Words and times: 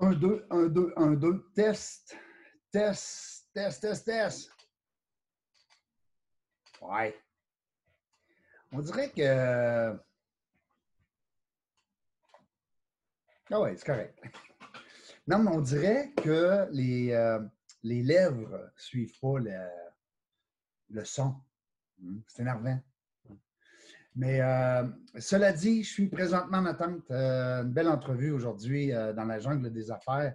Un, 0.00 0.12
deux, 0.12 0.46
un, 0.50 0.66
deux, 0.66 0.92
un, 0.96 1.12
deux. 1.12 1.44
Test, 1.54 2.16
test, 2.72 3.48
test, 3.52 3.82
test, 3.82 4.04
test. 4.06 4.50
Ouais. 6.80 7.14
On 8.72 8.80
dirait 8.80 9.10
que. 9.10 9.98
Ah 13.52 13.60
ouais, 13.60 13.76
c'est 13.76 13.84
correct. 13.84 14.18
Non, 15.26 15.40
mais 15.40 15.50
on 15.50 15.60
dirait 15.60 16.12
que 16.12 16.66
les, 16.70 17.12
euh, 17.12 17.40
les 17.82 18.02
lèvres 18.02 18.56
ne 18.74 18.80
suivent 18.80 19.18
pas 19.20 19.38
le, 19.38 19.68
le 20.88 21.04
son. 21.04 21.34
Hmm, 21.98 22.20
c'est 22.26 22.42
énervant. 22.42 22.80
Mais 24.20 24.38
euh, 24.42 24.86
cela 25.18 25.50
dit, 25.50 25.82
je 25.82 25.90
suis 25.90 26.08
présentement 26.08 26.58
en 26.58 26.66
attente. 26.66 27.10
Euh, 27.10 27.62
une 27.62 27.72
belle 27.72 27.88
entrevue 27.88 28.32
aujourd'hui 28.32 28.92
euh, 28.92 29.14
dans 29.14 29.24
la 29.24 29.38
jungle 29.38 29.72
des 29.72 29.90
affaires. 29.90 30.34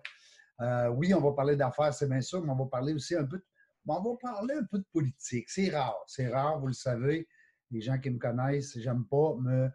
oui, 0.98 1.14
on 1.14 1.22
va 1.22 1.34
parler 1.34 1.56
d'affaires, 1.56 1.94
c'est 1.94 2.10
bien 2.10 2.22
sûr, 2.22 2.44
mais 2.44 2.52
on 2.52 2.56
va 2.56 2.66
parler 2.66 2.96
aussi 2.96 3.16
un 3.16 3.26
peu 3.26 3.38
de, 3.38 3.46
on 3.86 4.02
va 4.02 4.18
parler 4.20 4.56
un 4.56 4.64
peu 4.64 4.80
de 4.80 4.86
politique. 4.92 5.52
C'est 5.52 5.70
rare, 5.70 6.04
c'est 6.08 6.30
rare, 6.30 6.60
vous 6.60 6.66
le 6.66 6.74
savez. 6.74 7.28
Les 7.70 7.82
gens 7.82 8.00
qui 8.00 8.10
me 8.10 8.18
connaissent, 8.18 8.76
j'aime 8.80 9.06
pas 9.06 9.36
me, 9.40 9.70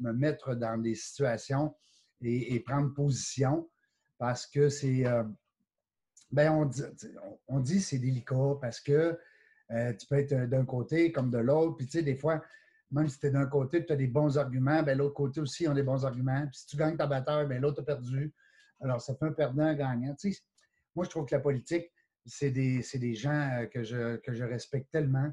me 0.00 0.12
mettre 0.12 0.56
dans 0.56 0.82
des 0.82 0.96
situations 0.96 1.76
et, 2.22 2.58
prendre 2.66 2.92
position 2.92 3.70
parce 4.18 4.48
que 4.48 4.68
c'est. 4.68 5.04
ben 6.32 6.50
on 6.50 6.64
dit, 6.64 6.82
on 7.46 7.60
dit 7.60 7.80
c'est 7.80 8.00
délicat 8.00 8.56
parce 8.60 8.80
que 8.80 9.16
euh, 9.72 9.92
tu 9.94 10.06
peux 10.06 10.16
être 10.16 10.32
euh, 10.32 10.46
d'un 10.46 10.64
côté 10.64 11.12
comme 11.12 11.30
de 11.30 11.38
l'autre. 11.38 11.76
Puis, 11.76 11.86
tu 11.86 11.98
sais, 11.98 12.02
des 12.02 12.16
fois, 12.16 12.42
même 12.90 13.08
si 13.08 13.18
tu 13.18 13.26
es 13.26 13.30
d'un 13.30 13.46
côté, 13.46 13.84
tu 13.84 13.92
as 13.92 13.96
des 13.96 14.06
bons 14.06 14.36
arguments, 14.36 14.82
ben 14.82 14.98
l'autre 14.98 15.14
côté 15.14 15.40
aussi 15.40 15.66
a 15.66 15.72
des 15.72 15.82
bons 15.82 16.04
arguments. 16.04 16.46
Puis, 16.46 16.60
si 16.60 16.66
tu 16.66 16.76
gagnes 16.76 16.96
ta 16.96 17.06
bataille, 17.06 17.46
ben 17.46 17.60
l'autre 17.60 17.80
a 17.80 17.84
perdu. 17.84 18.32
Alors, 18.80 19.00
ça 19.00 19.14
fait 19.14 19.26
un 19.26 19.32
perdant-gagnant. 19.32 20.14
Tu 20.16 20.32
sais, 20.32 20.40
moi, 20.94 21.04
je 21.04 21.10
trouve 21.10 21.26
que 21.26 21.34
la 21.34 21.40
politique, 21.40 21.90
c'est 22.26 22.50
des, 22.50 22.84
des, 22.94 23.14
gens 23.14 23.50
euh, 23.60 23.66
que 23.66 23.82
je, 23.82 24.16
que 24.16 24.32
je 24.32 24.44
respecte 24.44 24.90
tellement 24.90 25.32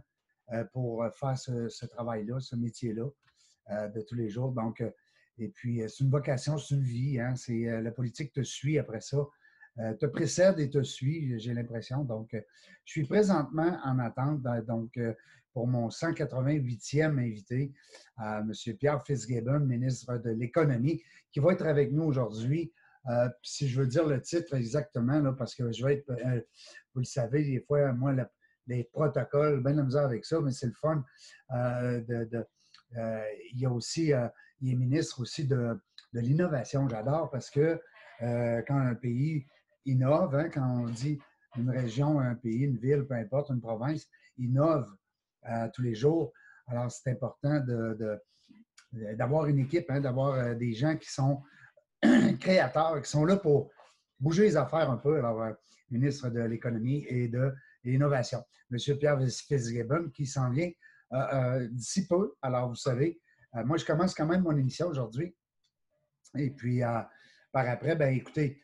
pour 0.74 1.06
faire 1.14 1.38
ce, 1.38 1.86
travail-là, 1.86 2.40
ce 2.40 2.56
métier-là 2.56 3.08
de 3.70 4.02
tous 4.02 4.16
les 4.16 4.30
jours. 4.30 4.52
Donc, 4.52 4.84
et 5.38 5.50
puis, 5.50 5.84
c'est 5.88 6.04
une 6.04 6.10
vocation, 6.10 6.58
c'est 6.58 6.74
une 6.74 6.82
vie. 6.82 7.20
Hein? 7.20 7.36
C'est, 7.36 7.80
la 7.80 7.92
politique 7.92 8.34
te 8.34 8.42
suit 8.42 8.80
après 8.80 9.00
ça. 9.00 9.20
Euh, 9.80 9.94
te 9.94 10.06
précède 10.06 10.60
et 10.60 10.70
te 10.70 10.84
suit, 10.84 11.40
j'ai 11.40 11.54
l'impression. 11.54 12.04
Donc, 12.04 12.34
euh, 12.34 12.42
je 12.84 12.92
suis 12.92 13.06
présentement 13.06 13.80
en 13.86 14.00
attente 14.00 14.42
donc, 14.68 14.98
euh, 14.98 15.14
pour 15.54 15.68
mon 15.68 15.88
188e 15.90 17.18
invité, 17.18 17.72
M. 18.20 18.52
Pierre 18.78 19.04
Fitzgibbon, 19.06 19.62
ministre 19.62 20.18
de 20.18 20.32
l'Économie, 20.32 21.02
qui 21.32 21.40
va 21.40 21.54
être 21.54 21.66
avec 21.66 21.92
nous 21.92 22.04
aujourd'hui. 22.04 22.72
si 23.42 23.68
je 23.68 23.82
veux 23.82 23.88
dire 23.88 24.06
le 24.06 24.22
titre 24.22 24.54
exactement, 24.54 25.20
là, 25.20 25.34
parce 25.34 25.56
que 25.56 25.72
je 25.72 25.84
vais 25.84 25.96
être, 25.96 26.14
vous 26.94 27.00
le 27.02 27.06
savez, 27.06 27.44
des 27.44 27.62
fois, 27.62 27.92
moi, 27.94 28.14
les 28.68 28.84
protocoles, 28.84 29.64
bien 29.64 29.74
la 29.74 29.84
misère 29.84 30.06
avec 30.06 30.24
ça, 30.24 30.40
mais 30.40 30.52
c'est 30.52 30.68
le 30.68 30.74
fun. 30.74 31.04
de, 31.50 32.46
il 33.52 33.60
y 33.60 33.66
a 33.66 33.72
aussi, 33.72 34.14
il 34.62 34.72
est 34.72 34.76
ministre 34.76 35.20
aussi 35.20 35.48
de, 35.48 35.80
de 36.14 36.20
l'innovation. 36.20 36.88
J'adore 36.88 37.32
parce 37.32 37.50
que 37.50 37.82
quand 38.20 38.78
un 38.78 38.96
pays 38.96 39.48
innove, 39.86 40.36
hein, 40.36 40.50
quand 40.50 40.84
on 40.84 40.90
dit 40.90 41.20
une 41.58 41.70
région, 41.70 42.20
un 42.20 42.36
pays, 42.36 42.64
une 42.64 42.78
ville, 42.78 43.06
peu 43.06 43.16
importe, 43.16 43.50
une 43.50 43.62
province, 43.62 44.08
innove 44.38 44.96
euh, 45.50 45.68
tous 45.74 45.82
les 45.82 45.96
jours. 45.96 46.32
Alors, 46.68 46.92
c'est 46.92 47.12
important 47.12 47.64
d'avoir 48.92 49.48
une 49.48 49.60
équipe, 49.60 49.90
hein, 49.90 50.00
d'avoir 50.00 50.36
euh, 50.36 50.56
des 50.56 50.74
gens 50.74 50.96
qui 50.98 51.12
sont 51.12 51.42
créateurs, 52.40 53.02
qui 53.02 53.10
sont 53.10 53.26
là 53.26 53.38
pour 53.38 53.72
bouger 54.20 54.44
les 54.44 54.58
affaires 54.58 54.90
un 54.90 54.98
peu. 54.98 55.18
Alors, 55.18 55.42
euh, 55.42 55.54
ministre 55.90 56.30
de 56.30 56.42
l'Économie 56.42 57.06
et 57.08 57.28
de 57.28 57.54
l'Innovation, 57.84 58.44
M. 58.72 58.98
Pierre 59.00 59.20
Fitzgibbon, 59.20 60.10
qui 60.14 60.26
s'en 60.26 60.52
vient 60.52 60.70
d'ici 61.72 62.08
peu. 62.08 62.36
Alors, 62.44 62.70
vous 62.70 62.76
savez, 62.76 63.20
moi, 63.66 63.78
je 63.78 63.86
commence 63.86 64.14
quand 64.14 64.28
même 64.28 64.44
mon 64.44 64.56
émission 64.56 64.86
aujourd'hui. 64.86 65.36
Et 66.38 66.52
puis, 66.52 66.82
par 67.52 67.68
après, 67.68 67.96
ben 67.96 68.14
écoutez, 68.14 68.62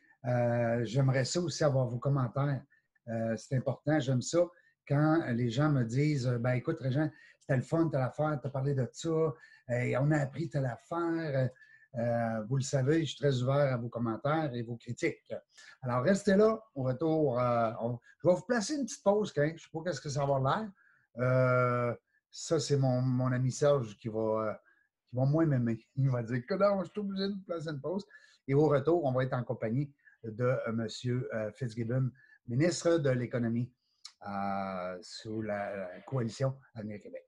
j'aimerais 0.84 1.26
ça 1.26 1.40
aussi 1.40 1.64
avoir 1.64 1.88
vos 1.88 2.00
commentaires. 2.00 2.62
Euh, 3.08 3.36
c'est 3.38 3.56
important. 3.56 4.00
J'aime 4.00 4.22
ça 4.22 4.40
quand 4.88 5.24
les 5.32 5.50
gens 5.50 5.70
me 5.70 5.84
disent 5.84 6.28
ben 6.28 6.54
écoute, 6.54 6.80
Régent, 6.80 7.10
c'était 7.40 7.58
le 7.58 7.64
fun, 7.64 7.90
telle 7.90 8.02
affaire, 8.02 8.40
tu 8.42 8.48
as 8.48 8.52
parlé 8.52 8.74
de 8.74 8.88
ça, 8.92 9.34
et 9.70 9.98
on 9.98 10.12
a 10.12 10.18
appris 10.18 10.50
telle 10.50 10.66
affaire. 10.66 11.50
Euh, 11.98 12.44
vous 12.50 12.58
le 12.58 12.62
savez, 12.62 13.00
je 13.06 13.12
suis 13.12 13.18
très 13.18 13.42
ouvert 13.42 13.74
à 13.74 13.78
vos 13.78 13.88
commentaires 13.88 14.54
et 14.54 14.62
vos 14.64 14.76
critiques. 14.76 15.34
Alors, 15.82 16.04
restez 16.04 16.36
là. 16.36 16.60
Au 16.76 16.84
retour, 16.84 17.40
je 17.40 18.28
vais 18.28 18.34
vous 18.34 18.46
placer 18.46 18.76
une 18.76 18.86
petite 18.86 19.04
pause. 19.04 19.32
Hein. 19.38 19.48
Je 19.48 19.54
ne 19.54 19.58
sais 19.58 19.70
pas 19.72 19.94
ce 19.94 20.02
que 20.02 20.10
ça 20.10 20.26
va 20.26 20.36
avoir 20.36 20.70
l'air. 21.16 21.96
ça, 22.30 22.60
c'est 22.60 22.78
mon, 22.78 23.02
mon, 23.02 23.32
ami 23.32 23.52
Serge 23.52 23.98
qui 23.98 24.10
va, 24.10 24.60
qui 25.10 25.16
va 25.16 25.26
moins 25.26 25.46
m'aimer. 25.46 25.80
Il 25.96 26.10
va 26.10 26.22
dire 26.22 26.46
que 26.46 26.56
non, 26.56 26.84
je 26.84 26.90
suis 26.90 27.00
obligé 27.00 27.30
de 27.30 27.36
placer 27.46 27.70
une 27.70 27.82
pause. 27.82 28.06
Et 28.48 28.54
au 28.54 28.68
retour, 28.68 29.04
on 29.06 29.14
va 29.14 29.24
être 29.24 29.34
en 29.34 29.44
compagnie 29.44 29.92
de 30.32 30.44
euh, 30.44 30.58
M. 30.68 30.88
Euh, 31.34 31.52
Fitzgibbon, 31.52 32.10
ministre 32.48 32.98
de 32.98 33.10
l'Économie 33.10 33.72
euh, 34.28 34.98
sous 35.02 35.42
la 35.42 35.90
coalition 36.06 36.56
Avenir 36.76 37.00
Québec. 37.02 37.24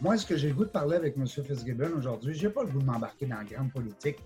moi, 0.00 0.16
ce 0.16 0.26
que 0.26 0.36
j'ai 0.36 0.48
le 0.48 0.54
goût 0.54 0.64
de 0.64 0.70
parler 0.70 0.96
avec 0.96 1.16
M. 1.16 1.26
Fitzgibbon 1.26 1.92
aujourd'hui, 1.96 2.34
je 2.34 2.46
n'ai 2.46 2.52
pas 2.52 2.62
le 2.62 2.70
goût 2.70 2.80
de 2.80 2.84
m'embarquer 2.84 3.26
dans 3.26 3.38
la 3.38 3.44
grande 3.44 3.72
politique, 3.72 4.18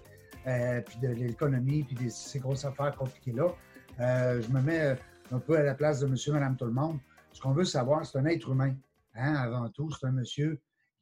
puis 0.44 0.98
de 1.00 1.08
l'économie, 1.08 1.84
puis 1.84 1.96
de 1.96 2.08
ces 2.08 2.38
grosses 2.38 2.64
affaires 2.64 2.94
compliquées-là. 2.96 3.54
je 3.98 4.48
me 4.52 4.60
mets 4.60 4.96
un 5.32 5.38
peu 5.38 5.56
à 5.56 5.62
la 5.62 5.74
place 5.74 6.00
de 6.00 6.06
monsieur, 6.06 6.32
madame, 6.32 6.56
tout 6.56 6.66
le 6.66 6.72
monde. 6.72 6.98
Ce 7.32 7.40
qu'on 7.40 7.52
veut 7.52 7.64
savoir, 7.64 8.04
c'est 8.04 8.18
un 8.18 8.26
être 8.26 8.48
humain. 8.48 8.74
Hein, 9.14 9.34
avant 9.34 9.68
tout, 9.70 9.90
c'est 9.90 10.06
un 10.06 10.12
monsieur 10.12 10.60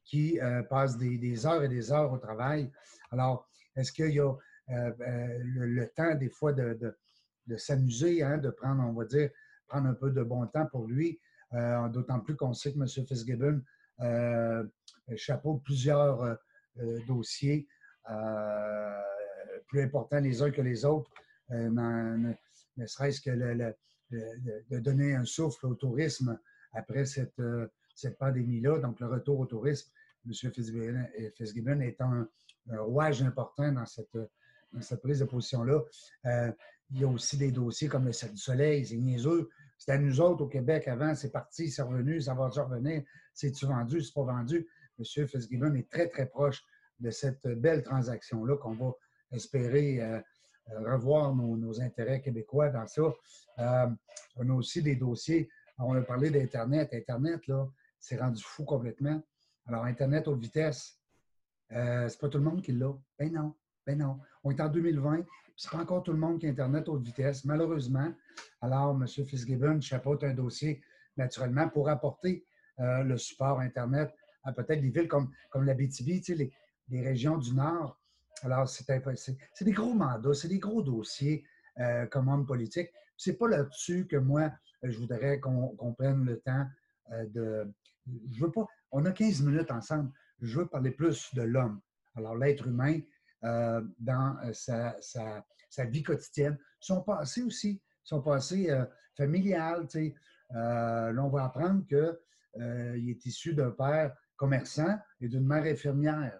qui 0.09 0.39
euh, 0.39 0.63
passe 0.63 0.97
des, 0.97 1.45
heures 1.45 1.63
et 1.63 1.69
des 1.69 1.91
heures 1.91 2.11
au 2.11 2.17
travail. 2.17 2.71
Alors, 3.11 3.47
est-ce 3.75 3.91
qu'il 3.91 4.11
y 4.11 4.19
a 4.19 4.25
euh, 4.25 4.91
euh, 5.01 5.39
le, 5.43 5.87
temps, 5.89 6.15
des 6.15 6.29
fois, 6.29 6.51
de, 6.51 6.97
s'amuser, 7.57 8.23
hein, 8.23 8.37
de 8.37 8.49
prendre, 8.49 8.83
on 8.83 8.93
va 8.93 9.05
dire, 9.05 9.29
prendre 9.67 9.87
un 9.87 9.93
peu 9.93 10.09
de 10.09 10.23
bon 10.23 10.45
temps 10.47 10.65
pour 10.65 10.87
lui, 10.87 11.19
d'autant 11.91 12.19
plus 12.19 12.35
qu'on 12.35 12.53
sait 12.53 12.73
que 12.73 12.79
M. 12.79 12.87
Fitzgibbon 12.87 13.61
chapeau 15.15 15.57
plusieurs 15.57 16.37
dossiers 17.07 17.67
plus 19.67 19.81
importants 19.81 20.19
les 20.19 20.41
uns 20.43 20.51
que 20.51 20.61
les 20.61 20.85
autres, 20.85 21.11
ne, 21.49 22.33
serait-ce 22.85 23.21
que 23.21 23.31
de 24.11 24.79
donner 24.79 25.15
un 25.15 25.25
souffle 25.25 25.67
au 25.67 25.75
tourisme 25.75 26.39
après 26.73 27.05
cette, 27.05 27.41
cette 27.99 28.17
pandémie-là, 28.17 28.79
donc 28.79 28.99
le 28.99 29.07
retour 29.07 29.39
au 29.39 29.45
tourisme, 29.45 29.91
M. 30.25 30.33
Fitzgibbon 31.35 31.81
est 31.81 32.01
un, 32.01 32.27
rouage 32.67 33.23
important 33.23 33.71
dans 33.71 33.85
cette, 33.85 34.17
cette 34.81 35.01
prise 35.01 35.19
de 35.19 35.25
position-là. 35.25 35.81
Euh, 36.25 36.51
il 36.91 37.01
y 37.01 37.03
a 37.03 37.07
aussi 37.07 37.37
des 37.37 37.51
dossiers 37.51 37.87
comme 37.87 38.05
le 38.05 38.11
7 38.11 38.33
du 38.33 38.37
Soleil, 38.37 38.85
c'est 38.85 38.97
niaiseux. 38.97 39.49
C'était 39.77 39.93
à 39.93 39.97
nous 39.97 40.21
autres 40.21 40.43
au 40.43 40.47
Québec 40.47 40.87
avant, 40.87 41.15
c'est 41.15 41.31
parti, 41.31 41.71
c'est 41.71 41.81
revenu, 41.81 42.21
ça 42.21 42.35
va 42.35 42.47
revenir. 42.47 43.03
C'est-tu 43.33 43.65
vendu, 43.65 44.01
c'est 44.01 44.13
pas 44.13 44.23
vendu? 44.23 44.67
M. 44.99 45.27
Fitzgibbon 45.27 45.73
est 45.75 45.89
très, 45.89 46.09
très 46.09 46.27
proche 46.27 46.63
de 46.99 47.09
cette 47.09 47.47
belle 47.47 47.81
transaction-là 47.81 48.57
qu'on 48.57 48.73
va 48.73 48.91
espérer 49.31 50.01
euh, 50.01 50.19
euh, 50.71 50.93
revoir 50.93 51.33
nos, 51.35 51.81
intérêts 51.81 52.21
québécois 52.21 52.69
dans 52.69 52.85
ça. 52.85 53.03
on 54.35 54.49
a 54.49 54.53
aussi 54.53 54.83
des 54.83 54.95
dossiers, 54.95 55.49
on 55.79 55.95
a 55.95 56.01
parlé 56.01 56.29
d'Internet. 56.29 56.89
Internet, 56.93 57.47
là, 57.47 57.67
c'est 57.99 58.17
rendu 58.17 58.41
fou 58.43 58.63
complètement. 58.63 59.21
Alors, 59.65 59.85
Internet 59.85 60.27
haute 60.27 60.39
vitesse, 60.39 60.99
euh, 61.71 62.07
c'est 62.09 62.19
pas 62.19 62.29
tout 62.29 62.37
le 62.37 62.43
monde 62.43 62.61
qui 62.61 62.71
l'a. 62.71 62.93
Ben 63.17 63.31
non, 63.31 63.53
ben 63.85 63.97
non. 63.97 64.19
On 64.43 64.51
est 64.51 64.61
en 64.61 64.69
2020, 64.69 65.25
c'est 65.55 65.71
pas 65.71 65.77
encore 65.77 66.03
tout 66.03 66.11
le 66.11 66.17
monde 66.17 66.39
qui 66.39 66.47
a 66.47 66.49
Internet 66.49 66.87
haute 66.89 67.03
vitesse, 67.03 67.45
malheureusement. 67.45 68.11
Alors, 68.61 68.91
M. 68.99 69.07
Fitzgibbon 69.07 69.81
chapeaute 69.81 70.23
un 70.23 70.33
dossier, 70.33 70.81
naturellement, 71.17 71.69
pour 71.69 71.89
apporter 71.89 72.45
euh, 72.79 73.03
le 73.03 73.17
support 73.17 73.59
Internet 73.59 74.13
à 74.43 74.53
peut-être 74.53 74.81
des 74.81 74.89
villes 74.89 75.07
comme, 75.07 75.31
comme 75.49 75.65
la 75.65 75.73
BTB, 75.73 76.07
les, 76.29 76.53
les 76.87 77.01
régions 77.01 77.37
du 77.37 77.53
Nord. 77.53 77.99
Alors, 78.41 78.69
c'est 78.69 78.87
des 79.61 79.71
gros 79.71 79.93
mandats, 79.93 80.33
c'est 80.33 80.47
des 80.47 80.59
gros 80.59 80.81
dossiers 80.81 81.43
euh, 81.79 82.05
comme 82.07 82.29
homme 82.29 82.45
politique. 82.45 82.89
C'est 83.17 83.37
pas 83.37 83.49
là-dessus 83.49 84.07
que 84.07 84.15
moi, 84.15 84.51
je 84.81 84.97
voudrais 84.97 85.39
qu'on 85.39 85.93
prenne 85.97 86.23
le 86.23 86.39
temps 86.39 86.65
de, 87.33 87.71
je 88.31 88.39
veux 88.41 88.51
pas, 88.51 88.65
on 88.91 89.05
a 89.05 89.11
15 89.11 89.41
minutes 89.43 89.71
ensemble, 89.71 90.11
je 90.41 90.59
veux 90.59 90.67
parler 90.67 90.91
plus 90.91 91.33
de 91.33 91.41
l'homme. 91.41 91.81
Alors, 92.15 92.35
l'être 92.35 92.67
humain, 92.67 92.99
euh, 93.43 93.81
dans 93.99 94.37
euh, 94.43 94.53
sa, 94.53 95.85
vie 95.85 96.03
quotidienne, 96.03 96.57
son 96.79 97.01
passé 97.01 97.41
aussi, 97.43 97.81
son 98.03 98.21
passé 98.21 98.69
familial. 99.15 99.87
là, 100.51 101.13
on 101.23 101.29
va 101.29 101.45
apprendre 101.45 101.85
que 101.87 102.19
euh, 102.57 102.97
il 102.97 103.09
est 103.11 103.25
issu 103.25 103.53
d'un 103.53 103.71
père 103.71 104.15
commerçant 104.35 104.97
et 105.21 105.27
d'une 105.27 105.45
mère 105.45 105.63
infirmière. 105.63 106.39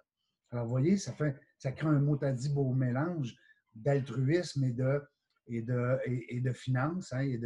Alors, 0.51 0.65
vous 0.65 0.71
voyez, 0.71 0.97
ça, 0.97 1.13
fait, 1.13 1.39
ça 1.57 1.71
crée 1.71 1.87
un 1.87 1.99
mot 1.99 2.17
à 2.23 2.31
dit 2.31 2.49
beau 2.49 2.73
mélange 2.73 3.35
d'altruisme 3.75 4.63
et 4.63 4.71
de, 4.71 5.01
et 5.47 5.61
de, 5.61 5.99
et, 6.05 6.41
de 6.41 6.51
finances 6.51 7.13
hein, 7.13 7.21
et, 7.21 7.39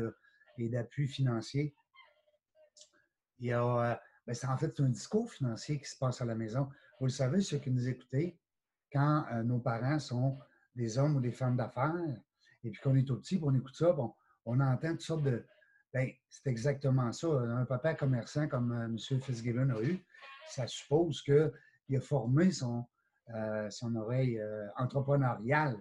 et 0.58 0.69
d'appui 0.69 1.08
financier. 1.08 1.76
Il 3.39 3.47
y 3.47 3.53
a, 3.53 4.01
ben, 4.25 4.33
c'est 4.33 4.47
en 4.47 4.57
fait 4.57 4.80
un 4.80 4.89
discours 4.89 5.31
financier 5.31 5.80
qui 5.80 5.89
se 5.89 5.97
passe 5.97 6.21
à 6.21 6.25
la 6.25 6.35
maison. 6.35 6.69
Vous 7.00 7.07
le 7.07 7.12
savez, 7.12 7.41
ceux 7.41 7.57
qui 7.57 7.71
nous 7.71 7.88
écoutez, 7.88 8.38
quand 8.91 9.25
nos 9.44 9.59
parents 9.59 10.00
sont 10.00 10.38
des 10.75 10.97
hommes 10.97 11.15
ou 11.15 11.21
des 11.21 11.31
femmes 11.31 11.57
d'affaires, 11.57 11.95
et 12.63 12.69
puis 12.69 12.81
qu'on 12.81 12.95
est 12.95 13.03
tout 13.03 13.18
petit, 13.18 13.39
on 13.44 13.53
écoute 13.53 13.75
ça, 13.75 13.91
bon, 13.91 14.13
on 14.45 14.59
entend 14.59 14.91
toutes 14.91 15.01
sortes 15.01 15.24
de. 15.24 15.45
Bien, 15.94 16.09
c'est 16.27 16.50
exactement 16.50 17.12
ça. 17.12 17.27
Un 17.27 17.65
papa 17.65 17.94
commerçant 17.94 18.47
comme 18.47 18.71
euh, 18.71 18.85
M. 18.85 18.97
Fitzgibbon 19.21 19.69
a 19.69 19.81
eu, 19.83 20.03
ça 20.50 20.65
suppose 20.65 21.21
qu'il 21.21 21.51
a 21.95 22.01
formé 22.01 22.51
son, 22.51 22.85
euh, 23.30 23.69
son 23.69 23.95
oreille 23.95 24.39
euh, 24.39 24.68
entrepreneuriale, 24.77 25.77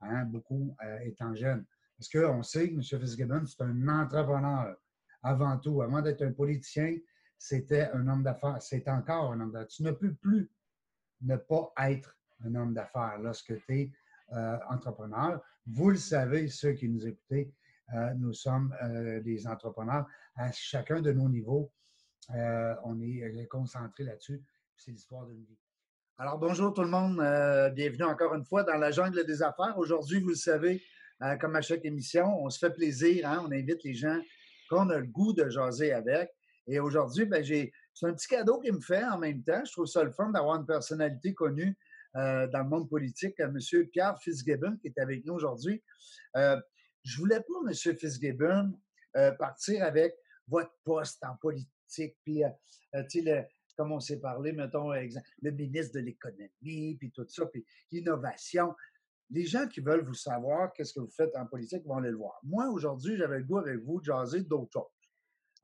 hein, 0.00 0.24
beaucoup 0.26 0.76
étant 1.02 1.34
jeune. 1.34 1.64
Parce 1.98 2.08
qu'on 2.08 2.42
sait 2.44 2.70
que 2.70 2.74
M. 2.74 2.82
Fitzgibbon, 2.82 3.44
c'est 3.46 3.62
un 3.62 3.88
entrepreneur 3.88 4.76
avant 5.26 5.58
tout. 5.58 5.82
Avant 5.82 6.00
d'être 6.00 6.22
un 6.22 6.32
politicien, 6.32 6.96
c'était 7.36 7.90
un 7.92 8.06
homme 8.08 8.22
d'affaires. 8.22 8.62
C'est 8.62 8.88
encore 8.88 9.32
un 9.32 9.40
homme 9.40 9.52
d'affaires. 9.52 9.68
Tu 9.68 9.82
ne 9.82 9.90
peux 9.90 10.14
plus 10.14 10.50
ne 11.22 11.36
pas 11.36 11.72
être 11.78 12.16
un 12.44 12.54
homme 12.54 12.72
d'affaires 12.72 13.18
lorsque 13.18 13.54
tu 13.66 13.80
es 13.80 13.92
entrepreneur. 14.70 15.40
Vous 15.66 15.90
le 15.90 15.96
savez, 15.96 16.48
ceux 16.48 16.72
qui 16.72 16.88
nous 16.88 17.06
écoutez, 17.06 17.52
euh, 17.94 18.14
nous 18.14 18.32
sommes 18.32 18.74
euh, 18.82 19.20
des 19.20 19.46
entrepreneurs 19.46 20.06
à 20.36 20.50
chacun 20.52 21.00
de 21.00 21.12
nos 21.12 21.28
niveaux. 21.28 21.70
Euh, 22.34 22.74
on 22.84 23.00
est 23.00 23.46
concentré 23.48 24.04
là-dessus. 24.04 24.42
C'est 24.76 24.90
l'histoire 24.90 25.26
d'une 25.26 25.44
vie. 25.44 25.58
Alors, 26.18 26.38
bonjour 26.38 26.72
tout 26.72 26.82
le 26.82 26.88
monde. 26.88 27.16
bienvenue 27.74 28.04
encore 28.04 28.34
une 28.34 28.44
fois 28.44 28.62
dans 28.62 28.76
la 28.76 28.90
jungle 28.90 29.24
des 29.24 29.42
affaires. 29.42 29.76
Aujourd'hui, 29.76 30.20
vous 30.20 30.30
le 30.30 30.34
savez, 30.34 30.82
comme 31.40 31.54
à 31.54 31.60
chaque 31.60 31.84
émission, 31.84 32.42
on 32.42 32.50
se 32.50 32.58
fait 32.58 32.72
plaisir. 32.72 33.28
Hein. 33.28 33.44
On 33.46 33.52
invite 33.52 33.84
les 33.84 33.94
gens 33.94 34.18
qu'on 34.68 34.90
a 34.90 34.98
le 34.98 35.06
goût 35.06 35.32
de 35.32 35.48
jaser 35.48 35.92
avec. 35.92 36.30
Et 36.66 36.80
aujourd'hui, 36.80 37.26
ben, 37.26 37.44
c'est 37.44 37.72
un 38.02 38.12
petit 38.12 38.28
cadeau 38.28 38.60
qu'il 38.60 38.74
me 38.74 38.80
fait 38.80 39.04
en 39.04 39.18
même 39.18 39.42
temps. 39.42 39.64
Je 39.64 39.72
trouve 39.72 39.86
ça 39.86 40.02
le 40.02 40.10
fun 40.10 40.30
d'avoir 40.30 40.56
une 40.56 40.66
personnalité 40.66 41.34
connue 41.34 41.76
dans 42.14 42.62
le 42.62 42.68
monde 42.68 42.88
politique, 42.88 43.38
M. 43.38 43.58
Pierre 43.92 44.18
Fitzgibbon, 44.18 44.76
qui 44.78 44.88
est 44.88 44.98
avec 44.98 45.24
nous 45.26 45.34
aujourd'hui. 45.34 45.82
Je 47.06 47.18
voulais 47.18 47.38
pas, 47.40 47.54
M. 47.68 47.72
Fitzgibbon, 47.96 48.72
euh, 49.16 49.30
partir 49.32 49.84
avec 49.84 50.14
votre 50.48 50.72
poste 50.84 51.24
en 51.24 51.36
politique, 51.36 52.16
puis, 52.24 52.44
euh, 52.44 52.48
euh, 52.96 53.02
tu 53.08 53.22
sais, 53.22 53.48
comme 53.76 53.92
on 53.92 54.00
s'est 54.00 54.18
parlé, 54.18 54.52
mettons, 54.52 54.90
le 54.90 55.50
ministre 55.52 55.94
de 55.94 56.00
l'économie, 56.00 56.96
puis 56.98 57.12
tout 57.12 57.26
ça, 57.28 57.46
puis 57.46 57.64
l'innovation. 57.92 58.74
Les 59.30 59.44
gens 59.44 59.66
qui 59.66 59.80
veulent 59.80 60.04
vous 60.04 60.14
savoir 60.14 60.72
qu'est-ce 60.72 60.94
que 60.94 61.00
vous 61.00 61.10
faites 61.10 61.34
en 61.36 61.46
politique 61.46 61.84
vont 61.84 61.96
aller 61.96 62.10
le 62.10 62.16
voir. 62.16 62.38
Moi, 62.44 62.68
aujourd'hui, 62.68 63.16
j'avais 63.16 63.38
le 63.38 63.44
goût 63.44 63.58
avec 63.58 63.78
vous 63.80 64.00
de 64.00 64.04
jaser 64.04 64.42
d'autres 64.42 64.72
choses. 64.72 64.96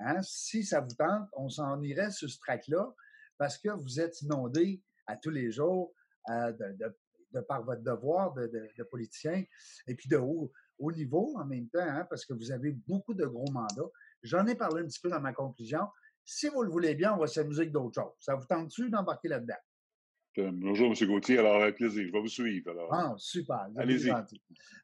Hein? 0.00 0.20
Si 0.22 0.64
ça 0.64 0.80
vous 0.80 0.94
tente, 0.94 1.28
on 1.32 1.48
s'en 1.48 1.80
irait 1.82 2.10
sur 2.10 2.28
ce 2.28 2.38
track-là 2.40 2.92
parce 3.38 3.58
que 3.58 3.70
vous 3.70 4.00
êtes 4.00 4.20
inondé 4.22 4.82
à 5.06 5.16
tous 5.16 5.30
les 5.30 5.50
jours 5.50 5.94
de, 6.28 7.40
par 7.48 7.64
votre 7.64 7.82
devoir 7.82 8.32
de, 8.34 8.82
politicien 8.90 9.44
et 9.86 9.94
puis 9.94 10.08
de 10.08 10.16
haut, 10.16 10.52
au 10.78 10.92
niveau 10.92 11.36
en 11.38 11.44
même 11.44 11.68
temps, 11.68 11.80
hein, 11.80 12.06
parce 12.08 12.24
que 12.24 12.34
vous 12.34 12.50
avez 12.50 12.72
beaucoup 12.72 13.14
de 13.14 13.24
gros 13.26 13.50
mandats. 13.50 13.90
J'en 14.22 14.46
ai 14.46 14.54
parlé 14.54 14.82
un 14.82 14.86
petit 14.86 15.00
peu 15.00 15.10
dans 15.10 15.20
ma 15.20 15.32
conclusion. 15.32 15.86
Si 16.24 16.48
vous 16.48 16.62
le 16.62 16.70
voulez 16.70 16.94
bien, 16.94 17.14
on 17.14 17.18
va 17.18 17.26
s'amuser 17.26 17.62
avec 17.62 17.72
d'autres 17.72 18.00
choses. 18.00 18.12
Ça 18.20 18.34
vous 18.34 18.46
tente-tu 18.46 18.90
d'embarquer 18.90 19.28
là-dedans? 19.28 19.54
Bonjour, 20.36 20.86
M. 20.86 21.08
Gauthier. 21.08 21.38
Alors, 21.38 21.62
avec 21.62 21.76
plaisir. 21.76 22.06
Je 22.06 22.12
vais 22.12 22.20
vous 22.20 22.28
suivre. 22.28 22.70
Alors. 22.70 22.94
Ah, 22.94 23.14
super. 23.18 23.68
Allez-y. 23.76 24.10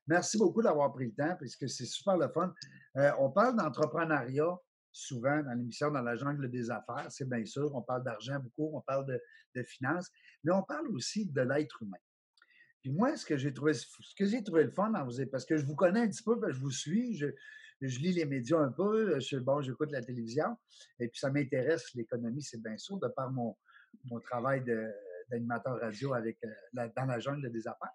Merci 0.06 0.36
beaucoup 0.36 0.62
d'avoir 0.62 0.92
pris 0.92 1.06
le 1.06 1.12
temps, 1.12 1.36
puisque 1.38 1.68
c'est 1.68 1.86
super 1.86 2.18
le 2.18 2.28
fun. 2.28 2.52
Euh, 2.96 3.10
on 3.18 3.30
parle 3.30 3.56
d'entrepreneuriat 3.56 4.58
souvent 4.92 5.42
dans 5.42 5.52
l'émission 5.52 5.90
Dans 5.90 6.02
la 6.02 6.16
jungle 6.16 6.50
des 6.50 6.70
affaires, 6.70 7.06
c'est 7.08 7.28
bien 7.28 7.44
sûr. 7.46 7.74
On 7.74 7.82
parle 7.82 8.04
d'argent 8.04 8.38
beaucoup, 8.40 8.76
on 8.76 8.82
parle 8.82 9.06
de, 9.06 9.20
de 9.54 9.62
finances, 9.62 10.10
mais 10.44 10.52
on 10.52 10.62
parle 10.62 10.88
aussi 10.88 11.26
de 11.26 11.40
l'être 11.40 11.82
humain. 11.82 11.96
Puis 12.82 12.92
moi, 12.92 13.16
ce 13.16 13.24
que 13.24 13.36
j'ai 13.36 13.52
trouvé, 13.52 13.74
ce 13.74 13.86
que 14.16 14.26
j'ai 14.26 14.42
trouvé 14.42 14.64
le 14.64 14.70
fun 14.70 14.90
dans 14.90 15.04
vous, 15.04 15.24
parce 15.30 15.46
que 15.46 15.56
je 15.56 15.64
vous 15.64 15.74
connais 15.74 16.00
un 16.00 16.08
petit 16.08 16.22
peu, 16.22 16.38
je 16.50 16.60
vous 16.60 16.70
suis, 16.70 17.16
je, 17.16 17.26
lis 17.80 18.12
les 18.12 18.24
médias 18.24 18.58
un 18.58 18.72
peu, 18.72 19.18
je, 19.18 19.36
bon, 19.38 19.62
j'écoute 19.62 19.90
la 19.92 20.02
télévision, 20.02 20.56
et 20.98 21.08
puis 21.08 21.18
ça 21.18 21.30
m'intéresse, 21.30 21.94
l'économie, 21.94 22.42
c'est 22.42 22.62
bien 22.62 22.76
sûr, 22.76 22.98
de 22.98 23.08
par 23.08 23.30
mon, 23.30 23.56
mon 24.04 24.20
travail 24.20 24.64
d'animateur 25.28 25.78
radio 25.80 26.14
avec, 26.14 26.38
euh, 26.44 26.88
dans 26.96 27.04
la 27.06 27.18
jungle 27.18 27.50
des 27.50 27.66
affaires. 27.66 27.92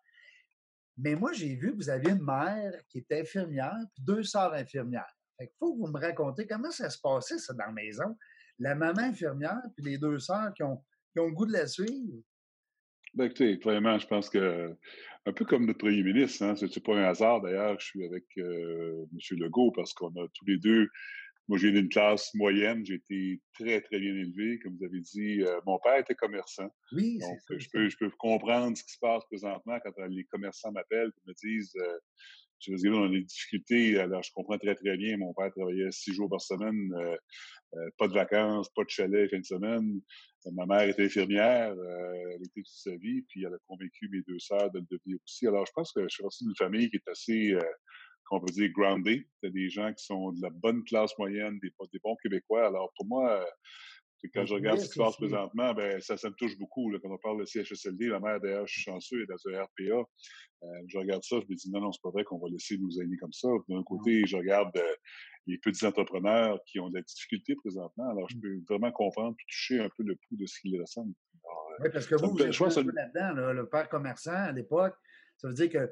Mais 0.97 1.15
moi, 1.15 1.33
j'ai 1.33 1.55
vu 1.55 1.71
que 1.71 1.77
vous 1.77 1.89
aviez 1.89 2.11
une 2.11 2.23
mère 2.23 2.73
qui 2.87 2.99
était 2.99 3.21
infirmière, 3.21 3.77
puis 3.93 4.03
deux 4.03 4.23
sœurs 4.23 4.53
infirmières. 4.53 5.11
Fait 5.37 5.51
faut 5.57 5.73
que 5.73 5.79
vous 5.79 5.91
me 5.91 5.99
racontiez 5.99 6.45
comment 6.45 6.71
ça 6.71 6.89
se 6.89 6.99
passait, 7.01 7.39
ça, 7.39 7.53
dans 7.53 7.65
la 7.65 7.71
maison. 7.71 8.15
La 8.59 8.75
maman 8.75 9.01
infirmière, 9.01 9.61
puis 9.75 9.85
les 9.85 9.97
deux 9.97 10.19
sœurs 10.19 10.53
qui 10.53 10.61
ont, 10.63 10.83
qui 11.11 11.19
ont 11.19 11.27
le 11.27 11.33
goût 11.33 11.47
de 11.47 11.53
la 11.53 11.65
suivre. 11.65 12.21
Ben, 13.15 13.25
écoutez, 13.25 13.57
vraiment, 13.57 13.97
je 13.97 14.07
pense 14.07 14.29
que, 14.29 14.75
un 15.25 15.33
peu 15.33 15.45
comme 15.45 15.65
notre 15.65 15.79
premier 15.79 16.03
ministre, 16.03 16.43
hein, 16.43 16.55
c'est 16.55 16.83
pas 16.83 16.95
un 16.95 17.03
hasard 17.03 17.41
d'ailleurs, 17.41 17.79
je 17.79 17.85
suis 17.85 18.05
avec 18.05 18.25
euh, 18.37 19.05
M. 19.11 19.37
Legault 19.39 19.71
parce 19.71 19.93
qu'on 19.93 20.09
a 20.09 20.27
tous 20.33 20.45
les 20.45 20.57
deux, 20.57 20.89
moi 21.47 21.57
j'ai 21.57 21.69
une 21.69 21.89
classe 21.89 22.33
moyenne, 22.35 22.85
j'ai 22.85 22.95
été 22.95 23.41
très, 23.53 23.81
très 23.81 23.99
bien 23.99 24.15
élevé. 24.15 24.59
Comme 24.59 24.77
vous 24.77 24.85
avez 24.85 25.01
dit, 25.01 25.41
euh, 25.41 25.59
mon 25.65 25.79
père 25.79 25.97
était 25.97 26.15
commerçant. 26.15 26.69
Oui, 26.93 27.19
Donc, 27.19 27.37
je, 27.57 27.67
peux, 27.71 27.89
je 27.89 27.97
peux 27.97 28.09
comprendre 28.11 28.77
ce 28.77 28.83
qui 28.83 28.93
se 28.93 28.99
passe 28.99 29.23
présentement 29.25 29.77
quand 29.83 29.93
les 30.09 30.23
commerçants 30.25 30.71
m'appellent 30.71 31.11
et 31.15 31.29
me 31.29 31.33
disent 31.33 31.75
euh, 31.77 31.97
je 32.65 32.71
veux 32.71 32.77
dire, 32.77 32.93
on 32.93 33.05
a 33.05 33.09
des 33.09 33.21
difficultés. 33.21 33.99
Alors, 33.99 34.23
je 34.23 34.31
comprends 34.33 34.57
très, 34.57 34.75
très 34.75 34.95
bien. 34.97 35.17
Mon 35.17 35.33
père 35.33 35.51
travaillait 35.51 35.91
six 35.91 36.13
jours 36.13 36.29
par 36.29 36.41
semaine, 36.41 36.93
euh, 36.93 37.17
euh, 37.75 37.89
pas 37.97 38.07
de 38.07 38.13
vacances, 38.13 38.69
pas 38.73 38.83
de 38.83 38.89
chalet 38.89 39.29
fin 39.29 39.39
de 39.39 39.45
semaine. 39.45 40.01
Ma 40.53 40.65
mère 40.65 40.87
était 40.87 41.05
infirmière, 41.05 41.71
euh, 41.71 42.13
elle 42.31 42.41
était 42.41 42.61
toute 42.61 42.67
sa 42.67 42.95
vie, 42.95 43.21
puis 43.29 43.43
elle 43.45 43.53
a 43.53 43.57
convaincu 43.67 44.09
mes 44.09 44.21
deux 44.27 44.39
sœurs 44.39 44.71
de 44.71 44.79
le 44.79 44.85
devenir 44.89 45.17
aussi. 45.25 45.47
Alors, 45.47 45.65
je 45.65 45.71
pense 45.73 45.91
que 45.91 46.03
je 46.03 46.09
suis 46.09 46.23
aussi 46.23 46.45
d'une 46.45 46.55
famille 46.55 46.89
qui 46.89 46.97
est 46.97 47.07
assez, 47.09 47.55
qu'on 48.25 48.39
peut 48.39 48.51
dire, 48.51 48.69
grounded. 48.71 49.23
C'est 49.41 49.51
des 49.51 49.69
gens 49.69 49.93
qui 49.93 50.03
sont 50.03 50.31
de 50.31 50.41
la 50.41 50.49
bonne 50.49 50.83
classe 50.83 51.17
moyenne, 51.17 51.59
des, 51.61 51.69
des 51.91 51.99
bons 52.03 52.15
Québécois. 52.23 52.67
Alors, 52.67 52.91
pour 52.97 53.05
moi, 53.05 53.45
quand 54.33 54.45
je 54.45 54.53
regarde 54.53 54.79
ce 54.79 54.85
qui 54.85 54.93
se 54.93 54.99
passe 54.99 55.17
présentement, 55.17 55.73
ben, 55.73 55.99
ça, 55.99 56.17
ça 56.17 56.29
me 56.29 56.35
touche 56.35 56.57
beaucoup. 56.57 56.89
Là, 56.89 56.99
quand 57.01 57.11
on 57.11 57.17
parle 57.17 57.39
de 57.39 57.45
CHSLD, 57.45 58.07
la 58.07 58.19
mère, 58.19 58.39
d'ailleurs, 58.39 58.65
je 58.67 58.73
suis 58.73 58.83
chanceux, 58.83 59.23
est 59.23 59.25
dans 59.25 59.35
un 59.51 59.63
RPA. 59.63 60.09
Euh, 60.63 60.67
je 60.87 60.97
regarde 60.97 61.23
ça, 61.23 61.37
je 61.41 61.45
me 61.49 61.55
dis 61.55 61.69
non, 61.71 61.81
non, 61.81 61.91
c'est 61.91 62.01
pas 62.01 62.09
vrai 62.09 62.23
qu'on 62.23 62.39
va 62.39 62.49
laisser 62.49 62.77
nos 62.77 62.89
aînés 63.01 63.17
comme 63.17 63.33
ça. 63.33 63.49
D'un 63.67 63.83
côté, 63.83 64.25
je 64.25 64.37
regarde 64.37 64.75
euh, 64.77 64.95
les 65.47 65.57
petits 65.57 65.85
entrepreneurs 65.85 66.59
qui 66.65 66.79
ont 66.79 66.89
de 66.89 66.95
la 66.95 67.01
difficulté 67.01 67.55
présentement. 67.55 68.09
Alors, 68.09 68.29
je 68.29 68.37
mmh. 68.37 68.41
peux 68.41 68.61
vraiment 68.69 68.91
comprendre, 68.91 69.35
toucher 69.47 69.79
un 69.79 69.89
peu 69.97 70.03
le 70.03 70.15
pouls 70.15 70.37
de 70.37 70.45
ce 70.45 70.59
qu'ils 70.61 70.79
ressentent. 70.79 71.07
Euh, 71.07 71.83
oui, 71.83 71.89
parce 71.91 72.07
que 72.07 72.15
vous, 72.15 72.31
vous 72.31 72.41
êtes 72.41 72.57
là-dedans, 72.59 73.51
le 73.51 73.67
père 73.67 73.89
commerçant 73.89 74.31
à 74.31 74.51
l'époque. 74.51 74.95
Ça 75.37 75.49
veut 75.49 75.53
dire 75.53 75.69
que 75.69 75.91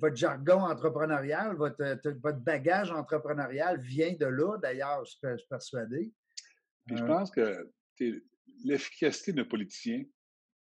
votre 0.00 0.16
jargon 0.16 0.60
entrepreneurial, 0.60 1.56
votre, 1.56 1.98
votre 2.20 2.40
bagage 2.40 2.90
entrepreneurial 2.90 3.80
vient 3.80 4.14
de 4.14 4.26
là, 4.26 4.58
d'ailleurs, 4.58 5.04
je 5.04 5.10
suis 5.12 5.46
persuadé. 5.48 6.12
Puis 6.86 6.96
je 6.96 7.04
pense 7.04 7.30
que 7.30 7.70
l'efficacité 8.64 9.32
d'un 9.32 9.44
politicien, 9.44 10.02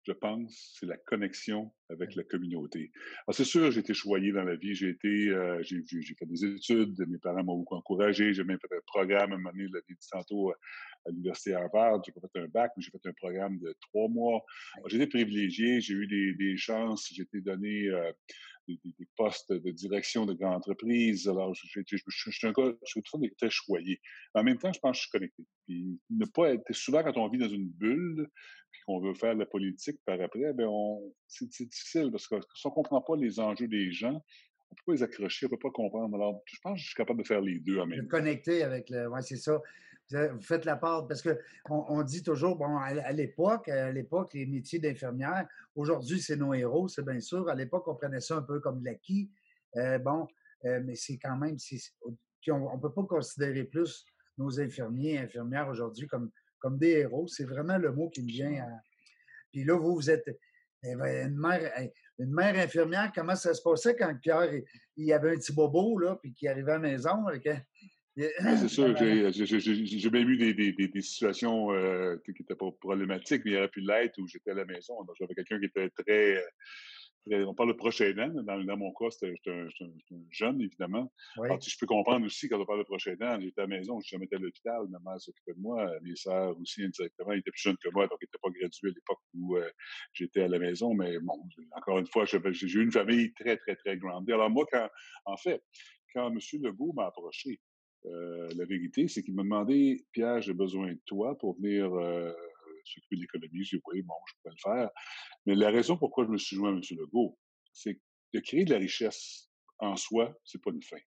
je 0.03 0.13
pense, 0.13 0.75
c'est 0.80 0.88
la 0.88 0.98
connexion 0.98 1.72
avec 1.89 2.15
la 2.15 2.24
communauté. 2.24 2.91
Alors, 3.27 3.36
c'est 3.36 3.44
sûr, 3.44 3.70
j'ai 3.70 3.82
été 3.82 3.94
choyé 3.94 4.32
dans 4.32 4.44
la 4.44 4.56
vie. 4.56 4.74
J'ai 4.74 4.89
été, 4.89 5.30
euh, 5.30 5.62
j'ai, 5.62 5.84
fait 6.18 6.25
des 6.25 6.44
études. 6.44 6.98
Mes 7.08 7.20
parents 7.20 7.44
m'ont 7.44 7.58
beaucoup 7.58 7.75
encouragé. 7.75 8.34
J'ai 8.34 8.44
même 8.44 8.58
fait 8.60 8.75
un 8.75 8.82
programme 8.88 9.32
à 9.32 9.36
un 9.36 9.38
moment 9.38 9.51
donné, 9.51 9.68
dit 9.68 9.96
tantôt, 10.10 10.51
à 10.51 11.10
l'université 11.10 11.53
Harvard. 11.53 12.01
J'ai 12.03 12.12
pas 12.13 12.27
fait 12.34 12.39
un 12.39 12.48
bac, 12.48 12.72
mais 12.75 12.84
j'ai 12.84 12.89
fait 12.89 13.10
un 13.10 13.13
programme 13.13 13.60
de 13.60 13.75
trois 13.80 14.08
mois. 14.10 14.44
J'ai 14.88 14.98
été 14.98 15.08
privilégié. 15.08 15.82
J'ai 15.82 15.94
eu 15.94 16.08
des, 16.08 16.34
des 16.34 16.58
chances. 16.58 17.08
J'ai 17.13 17.22
été 17.22 17.39
donné 17.41 17.88
euh, 17.89 18.12
des, 18.68 18.80
des, 18.84 19.08
postes 19.18 19.51
de 19.51 19.72
direction 19.72 20.25
de 20.25 20.34
grandes 20.34 20.56
entreprises. 20.56 21.27
Alors, 21.27 21.53
je, 21.53 21.68
je, 21.68 21.98
je, 22.08 22.32
suis 22.32 22.48
un 22.48 22.51
gars, 22.51 22.74
je 22.86 22.91
suis 22.91 23.32
très 23.38 23.50
choyé. 23.50 24.00
En 24.34 24.44
même 24.44 24.58
temps, 24.58 24.72
je 24.74 24.80
pense 24.80 24.91
que 24.91 24.98
je 24.98 25.01
suis 25.01 25.12
connecté. 25.12 25.44
Puis, 25.68 26.00
ne 26.10 26.25
pas 26.25 26.53
être, 26.53 26.63
souvent 26.72 27.03
quand 27.03 27.18
on 27.18 27.30
vit 27.30 27.39
dans 27.39 27.50
une 27.50 27.68
bulle, 27.70 28.27
puis 28.72 28.82
qu'on 28.86 29.00
veut 29.00 29.13
faire 29.13 29.34
de 29.36 29.39
la 29.39 29.46
politique 29.46 30.00
par 30.06 30.20
après, 30.22 30.53
ben 30.53 30.68
on, 30.70 31.13
c'est, 31.27 31.50
difficile 31.50 32.10
parce 32.12 32.27
que 32.27 32.36
si 32.56 32.65
on 32.65 32.70
ne 32.70 32.75
comprend 32.75 33.01
pas 33.01 33.15
les 33.15 33.39
enjeux 33.39 33.68
des 33.68 33.91
gens, 33.91 34.13
on 34.13 34.13
ne 34.13 34.75
peut 34.75 34.84
pas 34.86 34.94
les 34.94 35.03
accrocher, 35.03 35.46
on 35.46 35.50
ne 35.50 35.56
peut 35.56 35.70
pas 35.70 35.72
comprendre. 35.72 36.15
Alors, 36.15 36.41
je 36.46 36.58
pense 36.63 36.74
que 36.74 36.80
je 36.82 36.86
suis 36.88 36.96
capable 36.96 37.22
de 37.22 37.27
faire 37.27 37.41
les 37.41 37.60
deux 37.60 37.80
en 37.80 37.86
même 37.86 38.03
temps. 38.03 38.18
Connecter 38.18 38.63
avec 38.63 38.89
le. 38.89 39.08
Oui, 39.10 39.20
c'est 39.22 39.36
ça. 39.36 39.60
Vous 40.10 40.41
faites 40.41 40.65
la 40.65 40.75
part, 40.75 41.08
parce 41.08 41.22
qu'on 41.22 41.38
on 41.67 42.03
dit 42.03 42.22
toujours, 42.22 42.58
bon, 42.58 42.77
à 42.77 43.12
l'époque, 43.13 43.70
à 43.70 43.91
l'époque, 43.91 44.34
les 44.34 44.46
métiers 44.46 44.79
d'infirmière, 44.79 45.48
aujourd'hui, 45.75 46.20
c'est 46.20 46.36
nos 46.36 46.53
héros, 46.53 46.88
c'est 46.88 47.05
bien 47.05 47.20
sûr. 47.20 47.48
À 47.48 47.55
l'époque, 47.55 47.88
on 47.88 47.96
prenait 47.96 48.20
ça 48.20 48.38
un 48.38 48.41
peu 48.41 48.60
comme 48.60 48.84
l'acquis. 48.84 49.31
Euh, 49.77 50.00
bon, 50.00 50.27
euh, 50.65 50.81
mais 50.84 50.96
c'est 50.96 51.17
quand 51.17 51.38
même, 51.38 51.55
on 52.50 52.75
ne 52.75 52.81
peut 52.81 52.93
pas 52.93 53.03
considérer 53.03 53.63
plus 53.63 54.05
nos 54.38 54.60
infirmiers 54.60 55.13
et 55.13 55.20
infirmières 55.20 55.70
aujourd'hui 55.70 56.08
comme, 56.08 56.29
comme 56.60 56.77
des 56.77 56.89
héros. 56.89 57.27
C'est 57.27 57.46
vraiment 57.46 57.77
le 57.77 57.91
mot 57.93 58.10
qui 58.10 58.22
me 58.22 58.27
vient. 58.27 58.67
Puis 59.51 59.63
là, 59.63 59.77
vous, 59.77 59.96
vous 59.96 60.10
êtes 60.10 60.25
eh 60.84 60.96
ben, 60.96 61.29
une 61.29 61.38
mère, 61.38 61.72
une 62.17 62.34
mère 62.34 62.58
infirmière. 62.58 63.12
Comment 63.13 63.36
ça 63.36 63.53
se 63.53 63.62
passait 63.62 63.96
quand 63.96 64.13
Pierre, 64.20 64.51
il 64.98 65.13
avait 65.13 65.31
un 65.31 65.36
petit 65.36 65.53
bobo, 65.53 65.98
là, 66.00 66.17
puis 66.22 66.34
qu'il 66.34 66.48
arrivait 66.48 66.72
à 66.72 66.79
la 66.79 66.79
maison? 66.79 67.25
C'est 68.18 68.68
sûr, 68.68 68.96
j'ai 68.98 70.10
même 70.10 70.30
eu 70.30 70.38
des, 70.38 70.53
des, 70.53 70.74
des, 70.74 71.01
situations 71.01 71.72
euh, 71.72 72.18
qui 72.25 72.32
n'étaient 72.32 72.56
pas 72.56 72.70
problématiques, 72.80 73.44
mais 73.46 73.51
il 73.51 73.58
aurait 73.58 73.70
pu 73.70 73.80
l'être 73.82 74.20
où 74.20 74.27
j'étais 74.27 74.51
à 74.51 74.56
la 74.56 74.65
maison. 74.65 74.96
J'avais 75.18 75.34
quelqu'un 75.34 75.60
qui 75.60 75.65
était 75.65 75.89
très, 75.91 76.44
on 77.27 77.53
parle 77.53 77.70
de 77.70 77.77
proche 77.77 78.01
aidant. 78.01 78.30
Dans, 78.44 78.63
dans 78.63 78.77
mon 78.77 78.91
cas, 78.94 79.06
j'étais 79.22 79.51
un, 79.51 79.68
jeune, 80.30 80.62
évidemment. 80.62 81.12
Alors, 81.38 81.60
je 81.62 81.77
peux 81.80 81.86
comprendre 81.86 82.25
aussi, 82.25 82.50
quand 82.50 82.60
on 82.60 82.65
parle 82.65 82.80
de 82.80 82.84
proche 82.84 83.08
aidant, 83.08 83.39
j'étais 83.39 83.62
à 83.62 83.68
la 83.68 83.77
maison, 83.77 84.00
je 84.01 84.10
jamais 84.10 84.25
été 84.25 84.36
à 84.36 84.39
l'hôpital, 84.39 84.88
ma 84.89 85.00
mère 85.00 85.22
s'occupait 85.22 85.53
de 85.53 85.62
moi, 85.62 85.89
mes 86.01 86.15
sœurs 86.15 86.60
aussi 86.60 86.84
indirectement, 86.84 87.34
ils 87.34 87.39
étaient 87.39 87.51
plus 87.51 87.62
jeunes 87.62 87.77
que 87.77 87.89
moi, 87.94 88.08
donc 88.08 88.18
ils 88.22 88.25
n'étaient 88.25 88.39
pas 88.41 88.50
gradués 88.50 88.89
à 88.89 88.94
l'époque 88.94 89.20
où 89.36 89.56
euh, 89.58 89.70
j'étais 90.13 90.41
à 90.41 90.48
la 90.48 90.60
maison. 90.60 90.94
Mais 90.94 91.20
bon, 91.20 91.41
encore 91.77 92.00
une 92.00 92.08
fois, 92.08 92.25
j'ai 92.25 92.39
eu 92.68 92.84
une 92.84 92.91
famille 92.91 93.34
très, 93.34 93.58
très, 93.58 93.75
très 93.75 93.98
grande. 93.98 94.30
Alors 94.30 94.50
moi, 94.50 94.65
quand, 94.72 94.89
en 95.25 95.38
fait, 95.38 95.63
quand 96.13 96.27
M. 96.30 96.39
Legault 96.62 96.94
m'a 96.94 97.06
approché, 97.06 97.60
euh, 98.05 98.50
la 98.55 98.65
vérité, 98.65 99.08
c'est 99.08 99.24
qu'il 99.24 99.36
m'a 99.36 99.43
demandé, 99.43 100.05
Pierre, 100.12 100.41
j'ai 100.41 100.53
besoin 100.53 100.93
de 100.93 101.00
toi 101.05 101.38
pour 101.38 101.55
venir 101.58 101.93
euh, 101.93 102.31
s'occuper 102.84 103.15
de 103.17 103.22
l'économie. 103.22 103.63
J'ai 103.63 103.77
dit, 103.77 103.84
oui, 103.91 104.01
bon, 104.01 104.15
je 104.27 104.34
peux 104.43 104.50
le 104.50 104.55
faire. 104.62 104.89
Mais 105.46 105.55
la 105.55 105.70
raison 105.70 105.98
pourquoi 105.98 106.25
je 106.25 106.29
me 106.29 106.38
suis 106.38 106.55
joint 106.55 106.70
à 106.70 106.74
M. 106.74 106.81
Legault, 106.91 107.38
c'est 107.74 108.00
de 108.34 108.39
créer 108.39 108.65
de 108.65 108.74
la 108.74 108.79
richesse 108.79 109.50
en 109.79 109.96
soi, 109.96 110.36
c'est 110.43 110.62
pas 110.62 110.72
une 110.72 110.84
fin. 110.84 110.98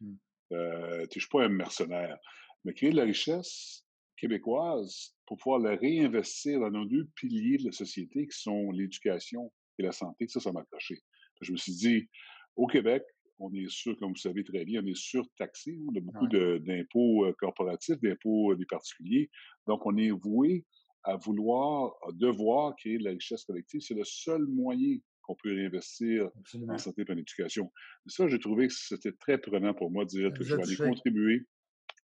Mmh. 0.00 0.14
Euh, 0.52 1.06
je 1.12 1.20
suis 1.20 1.28
pas 1.28 1.44
un 1.44 1.48
mercenaire. 1.48 2.18
Mais 2.64 2.74
créer 2.74 2.90
de 2.90 2.96
la 2.96 3.04
richesse 3.04 3.84
québécoise 4.16 5.14
pour 5.26 5.38
pouvoir 5.38 5.60
la 5.60 5.74
réinvestir 5.76 6.60
dans 6.60 6.70
nos 6.70 6.84
deux 6.84 7.08
piliers 7.16 7.58
de 7.58 7.66
la 7.66 7.72
société 7.72 8.26
qui 8.26 8.38
sont 8.38 8.70
l'éducation 8.70 9.52
et 9.78 9.82
la 9.82 9.92
santé, 9.92 10.28
ça, 10.28 10.40
ça 10.40 10.52
m'a 10.52 10.60
accroché. 10.60 10.98
Je 11.40 11.52
me 11.52 11.56
suis 11.56 11.72
dit, 11.72 12.08
au 12.56 12.66
Québec, 12.66 13.02
on 13.42 13.52
est 13.54 13.68
sûr, 13.68 13.96
comme 13.98 14.10
vous 14.10 14.16
savez 14.16 14.44
très 14.44 14.64
bien, 14.64 14.82
on 14.82 14.86
est 14.86 14.96
surtaxé. 14.96 15.78
On 15.88 15.96
a 15.96 16.00
beaucoup 16.00 16.28
d'impôts 16.28 17.26
euh, 17.26 17.32
corporatifs, 17.38 18.00
d'impôts 18.00 18.52
euh, 18.52 18.56
des 18.56 18.66
particuliers. 18.66 19.30
Donc, 19.66 19.84
on 19.84 19.96
est 19.96 20.10
voué 20.10 20.64
à 21.04 21.16
vouloir, 21.16 21.92
à 22.08 22.12
devoir 22.12 22.76
créer 22.76 22.98
de 22.98 23.04
la 23.04 23.10
richesse 23.10 23.44
collective. 23.44 23.80
C'est 23.80 23.94
le 23.94 24.04
seul 24.04 24.46
moyen 24.46 24.98
qu'on 25.22 25.34
peut 25.34 25.54
réinvestir 25.54 26.30
en 26.68 26.78
santé 26.78 27.04
et 27.06 27.12
en 27.12 27.16
éducation. 27.16 27.72
ça, 28.06 28.28
j'ai 28.28 28.38
trouvé 28.38 28.68
que 28.68 28.74
c'était 28.74 29.12
très 29.12 29.38
prenant 29.38 29.74
pour 29.74 29.90
moi 29.90 30.04
de 30.04 30.10
dire 30.10 30.32
que 30.32 30.44
je 30.44 30.54
vais 30.54 30.62
aller 30.62 30.76
contribuer 30.76 31.46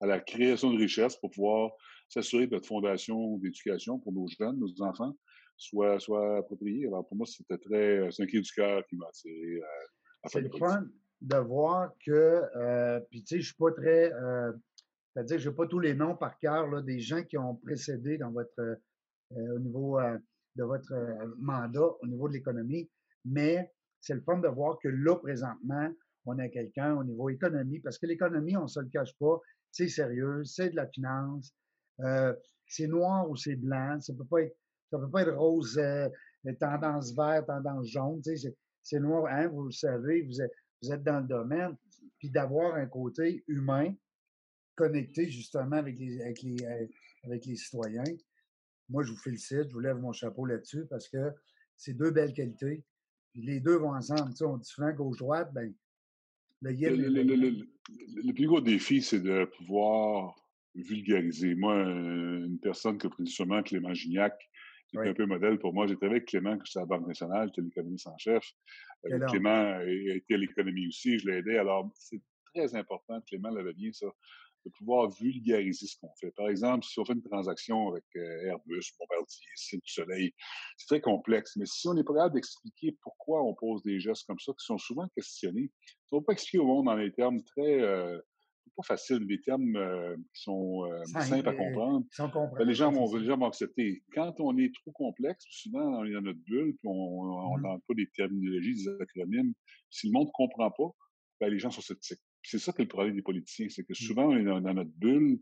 à 0.00 0.06
la 0.06 0.20
création 0.20 0.72
de 0.72 0.78
richesse 0.78 1.16
pour 1.16 1.30
pouvoir 1.30 1.70
s'assurer 2.08 2.48
que 2.48 2.54
notre 2.54 2.68
fondation 2.68 3.38
d'éducation 3.38 3.98
pour 3.98 4.12
nos 4.12 4.26
jeunes, 4.28 4.58
nos 4.58 4.82
enfants, 4.82 5.16
soit, 5.56 5.98
soit 5.98 6.38
appropriée. 6.38 6.86
Alors, 6.86 7.06
pour 7.08 7.16
moi, 7.16 7.26
c'était 7.26 7.58
très. 7.58 8.10
C'est 8.10 8.22
un 8.22 8.26
cri 8.26 8.40
du 8.40 8.52
cœur 8.52 8.86
qui 8.86 8.96
m'a 8.96 9.06
attiré 9.06 9.60
à, 10.22 10.28
C'est 10.28 10.40
le 10.40 10.50
de 11.20 11.36
voir 11.36 11.92
que. 12.04 12.42
Euh, 12.56 13.00
puis, 13.10 13.22
tu 13.22 13.36
sais, 13.36 13.40
je 13.40 13.46
suis 13.46 13.56
pas 13.56 13.72
très. 13.72 14.12
Euh, 14.12 14.52
c'est-à-dire 15.12 15.36
que 15.36 15.42
je 15.42 15.48
n'ai 15.48 15.56
pas 15.56 15.66
tous 15.66 15.80
les 15.80 15.94
noms 15.94 16.14
par 16.14 16.38
cœur 16.38 16.68
là, 16.68 16.82
des 16.82 17.00
gens 17.00 17.22
qui 17.22 17.38
ont 17.38 17.54
précédé 17.54 18.18
dans 18.18 18.30
votre, 18.30 18.60
euh, 18.60 18.76
au 19.54 19.58
niveau 19.58 19.98
de 20.56 20.62
votre 20.62 20.92
mandat, 21.38 21.88
au 22.02 22.06
niveau 22.06 22.28
de 22.28 22.34
l'économie, 22.34 22.90
mais 23.24 23.72
c'est 24.00 24.14
le 24.14 24.20
fun 24.20 24.38
de 24.38 24.48
voir 24.48 24.78
que 24.78 24.88
là, 24.88 25.16
présentement, 25.16 25.90
on 26.26 26.38
a 26.38 26.48
quelqu'un 26.48 26.94
au 26.96 27.04
niveau 27.04 27.30
économie, 27.30 27.80
parce 27.80 27.98
que 27.98 28.06
l'économie, 28.06 28.56
on 28.58 28.62
ne 28.62 28.66
se 28.66 28.80
le 28.80 28.88
cache 28.88 29.16
pas, 29.18 29.40
c'est 29.70 29.88
sérieux, 29.88 30.44
c'est 30.44 30.70
de 30.70 30.76
la 30.76 30.86
finance, 30.86 31.54
c'est 32.66 32.86
noir 32.86 33.28
ou 33.30 33.36
c'est 33.36 33.56
blanc, 33.56 33.98
ça 34.00 34.12
ne 34.12 34.18
peut 34.18 34.26
pas 34.26 34.42
être, 34.42 34.56
ça 34.90 34.98
peut 34.98 35.10
pas 35.10 35.22
être 35.22 35.34
rose, 35.34 35.80
tendance 36.60 37.14
vert, 37.14 37.44
tendance 37.46 37.88
jaune, 37.88 38.20
c'est 38.82 39.00
noir, 39.00 39.26
hein, 39.30 39.48
vous 39.48 39.64
le 39.64 39.72
savez, 39.72 40.22
vous 40.22 40.40
êtes, 40.40 40.52
vous 40.82 40.92
êtes 40.92 41.02
dans 41.02 41.20
le 41.20 41.26
domaine, 41.26 41.76
puis 42.18 42.30
d'avoir 42.30 42.74
un 42.74 42.86
côté 42.86 43.44
humain, 43.46 43.94
connecté 44.74 45.28
justement 45.30 45.76
avec 45.76 45.98
les, 45.98 46.20
avec 46.20 46.42
les, 46.42 46.64
euh, 46.64 46.86
avec 47.24 47.46
les 47.46 47.56
citoyens. 47.56 48.04
Moi, 48.88 49.02
je 49.02 49.10
vous 49.10 49.18
félicite, 49.18 49.68
je 49.68 49.72
vous 49.72 49.80
lève 49.80 49.98
mon 49.98 50.12
chapeau 50.12 50.46
là-dessus 50.46 50.86
parce 50.88 51.08
que 51.08 51.32
c'est 51.76 51.94
deux 51.94 52.10
belles 52.10 52.32
qualités. 52.32 52.84
Puis 53.32 53.42
les 53.42 53.60
deux 53.60 53.76
vont 53.76 53.94
ensemble. 53.94 54.30
Tu 54.30 54.36
sais, 54.36 54.44
on 54.44 54.58
dit 54.58 54.68
souvent 54.68 54.92
gauche-droite, 54.92 55.52
ben, 55.52 55.74
le, 56.62 56.72
le, 56.72 58.32
plus 58.32 58.46
gros 58.46 58.60
défi, 58.60 59.02
c'est 59.02 59.20
de 59.20 59.44
pouvoir 59.44 60.34
vulgariser. 60.74 61.54
Moi, 61.54 61.74
une 61.74 62.58
personne 62.60 62.98
que 62.98 63.08
précisément 63.08 63.62
Clément 63.62 63.94
Gignac, 63.94 64.34
qui 64.90 64.98
un 64.98 65.14
peu 65.14 65.26
modèle 65.26 65.58
pour 65.58 65.72
moi. 65.72 65.86
J'étais 65.86 66.06
avec 66.06 66.26
Clément, 66.26 66.58
qui 66.58 66.76
est 66.76 66.80
à 66.80 66.82
la 66.82 66.86
Banque 66.86 67.06
nationale, 67.06 67.48
j'étais 67.48 67.62
l'économiste 67.62 68.06
en 68.06 68.18
chef. 68.18 68.44
Euh, 69.06 69.18
Clément 69.26 69.76
a 69.78 69.84
été 69.84 70.34
à 70.34 70.38
l'économie 70.38 70.88
aussi, 70.88 71.18
je 71.18 71.28
l'ai 71.28 71.38
aidé. 71.38 71.56
Alors, 71.56 71.90
c'est 71.94 72.20
très 72.54 72.74
important, 72.74 73.20
Clément 73.22 73.50
l'avait 73.50 73.74
bien 73.74 73.92
ça, 73.92 74.06
de 74.64 74.70
pouvoir 74.70 75.10
vulgariser 75.10 75.86
ce 75.86 75.96
qu'on 76.00 76.12
fait. 76.20 76.32
Par 76.32 76.48
exemple, 76.48 76.84
si 76.84 76.98
on 76.98 77.04
fait 77.04 77.12
une 77.12 77.22
transaction 77.22 77.88
avec 77.90 78.04
euh, 78.16 78.46
Airbus, 78.46 78.82
Bombardier, 78.98 79.46
Cine 79.54 79.80
du 79.82 79.92
Soleil, 79.92 80.34
c'est 80.76 80.86
très 80.86 81.00
complexe. 81.00 81.56
Mais 81.56 81.66
si 81.66 81.86
on 81.88 81.94
n'est 81.94 82.04
pas 82.04 82.14
capable 82.14 82.34
d'expliquer 82.34 82.96
pourquoi 83.00 83.42
on 83.44 83.54
pose 83.54 83.82
des 83.82 84.00
gestes 84.00 84.26
comme 84.26 84.40
ça, 84.40 84.52
qui 84.52 84.64
sont 84.64 84.78
souvent 84.78 85.08
questionnés, 85.16 85.70
on 86.10 86.16
ne 86.16 86.20
va 86.20 86.26
pas 86.26 86.32
expliquer 86.32 86.58
au 86.58 86.66
monde 86.66 86.86
dans 86.86 86.96
des 86.96 87.12
termes 87.12 87.42
très 87.44 87.80
euh, 87.80 88.18
pas 88.76 88.82
faciles, 88.82 89.26
des 89.26 89.40
termes 89.40 89.76
euh, 89.76 90.16
qui 90.34 90.42
sont 90.42 90.84
simples 91.04 91.48
à 91.48 91.54
comprendre. 91.54 92.04
Ben, 92.58 92.64
les, 92.64 92.74
gens 92.74 92.92
vont, 92.92 93.14
les 93.16 93.24
gens 93.24 93.38
vont 93.38 93.46
accepter. 93.46 94.02
Quand 94.14 94.34
on 94.38 94.56
est 94.58 94.72
trop 94.74 94.92
complexe, 94.92 95.44
souvent 95.48 96.00
on 96.00 96.04
est 96.04 96.12
dans 96.12 96.22
notre 96.22 96.40
bulle, 96.40 96.74
puis 96.76 96.88
on 96.88 97.58
n'a 97.58 97.76
mmh 97.76 97.80
pas 97.88 97.94
des 97.94 98.08
terminologies, 98.14 98.74
des 98.74 98.88
acronymes. 99.00 99.54
Si 99.90 100.08
le 100.08 100.12
monde 100.12 100.26
ne 100.26 100.32
comprend 100.32 100.70
pas, 100.70 100.90
ben, 101.40 101.50
les 101.50 101.58
gens 101.58 101.70
sont 101.70 101.80
sceptiques 101.80 102.20
c'est 102.46 102.58
ça 102.58 102.72
que 102.72 102.82
le 102.82 102.88
problème 102.88 103.14
des 103.14 103.22
politiciens, 103.22 103.68
c'est 103.68 103.84
que 103.84 103.92
mmh. 103.92 104.06
souvent, 104.06 104.26
on 104.26 104.36
est 104.36 104.44
dans, 104.44 104.60
notre 104.60 104.90
bulle. 104.90 105.40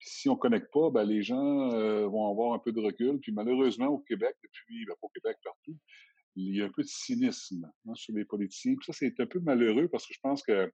Si 0.00 0.28
on 0.28 0.34
ne 0.34 0.38
connecte 0.38 0.72
pas, 0.72 0.90
ben, 0.90 1.04
les 1.04 1.22
gens 1.22 1.72
euh, 1.72 2.06
vont 2.06 2.30
avoir 2.30 2.54
un 2.54 2.58
peu 2.58 2.72
de 2.72 2.80
recul. 2.80 3.18
Puis 3.20 3.32
malheureusement, 3.32 3.86
au 3.86 3.98
Québec, 3.98 4.36
depuis, 4.42 4.84
ben, 4.86 4.94
pas 5.00 5.06
au 5.06 5.08
Québec, 5.08 5.36
partout, 5.42 5.76
il 6.36 6.56
y 6.56 6.62
a 6.62 6.66
un 6.66 6.70
peu 6.70 6.82
de 6.82 6.88
cynisme 6.88 7.70
hein, 7.88 7.94
sur 7.94 8.14
les 8.14 8.24
politiciens. 8.24 8.74
Puis 8.74 8.84
ça, 8.86 8.92
c'est 8.92 9.18
un 9.20 9.26
peu 9.26 9.40
malheureux 9.40 9.88
parce 9.88 10.06
que 10.06 10.14
je 10.14 10.20
pense 10.22 10.42
que 10.42 10.72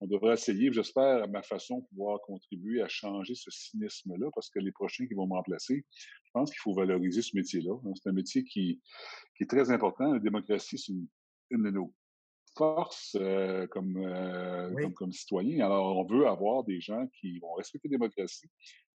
on 0.00 0.06
devrait 0.06 0.34
essayer, 0.34 0.72
j'espère, 0.72 1.24
à 1.24 1.26
ma 1.26 1.42
façon, 1.42 1.82
pouvoir 1.90 2.20
contribuer 2.20 2.82
à 2.82 2.88
changer 2.88 3.34
ce 3.34 3.50
cynisme-là, 3.50 4.28
parce 4.34 4.48
que 4.50 4.60
les 4.60 4.72
prochains 4.72 5.06
qui 5.06 5.14
vont 5.14 5.26
me 5.26 5.34
remplacer, 5.34 5.84
je 6.24 6.30
pense 6.32 6.50
qu'il 6.50 6.60
faut 6.60 6.74
valoriser 6.74 7.22
ce 7.22 7.36
métier-là. 7.36 7.74
Hein. 7.84 7.92
C'est 7.96 8.08
un 8.08 8.12
métier 8.12 8.44
qui, 8.44 8.80
qui, 9.36 9.42
est 9.42 9.50
très 9.50 9.70
important. 9.70 10.12
La 10.12 10.20
démocratie, 10.20 10.78
c'est 10.78 10.92
une, 10.92 11.08
une, 11.50 11.64
de 11.64 11.70
nos 11.70 11.92
force 12.56 13.16
euh, 13.20 13.66
comme, 13.68 13.96
euh, 13.96 14.72
comme, 14.82 14.94
comme, 14.94 15.12
citoyen. 15.12 15.64
Alors, 15.64 15.96
on 15.96 16.04
veut 16.04 16.26
avoir 16.26 16.64
des 16.64 16.80
gens 16.80 17.06
qui 17.20 17.38
vont 17.38 17.54
respecter 17.54 17.88
la 17.88 17.98
démocratie, 17.98 18.48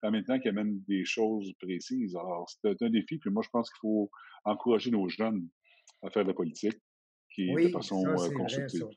en 0.03 0.11
même 0.11 0.23
temps 0.23 0.39
qui 0.39 0.49
amènent 0.49 0.81
des 0.87 1.05
choses 1.05 1.51
précises. 1.59 2.15
Alors, 2.15 2.49
c'est 2.49 2.81
un 2.81 2.89
défi. 2.89 3.17
Puis 3.17 3.29
moi, 3.29 3.43
je 3.43 3.49
pense 3.49 3.69
qu'il 3.69 3.79
faut 3.81 4.09
encourager 4.43 4.91
nos 4.91 5.07
jeunes 5.09 5.47
à 6.03 6.09
faire 6.09 6.23
de 6.23 6.29
la 6.29 6.33
politique 6.33 6.77
qui 7.33 7.53
de 7.53 7.69
façon 7.69 8.05
euh, 8.05 8.29
constructive. 8.31 8.87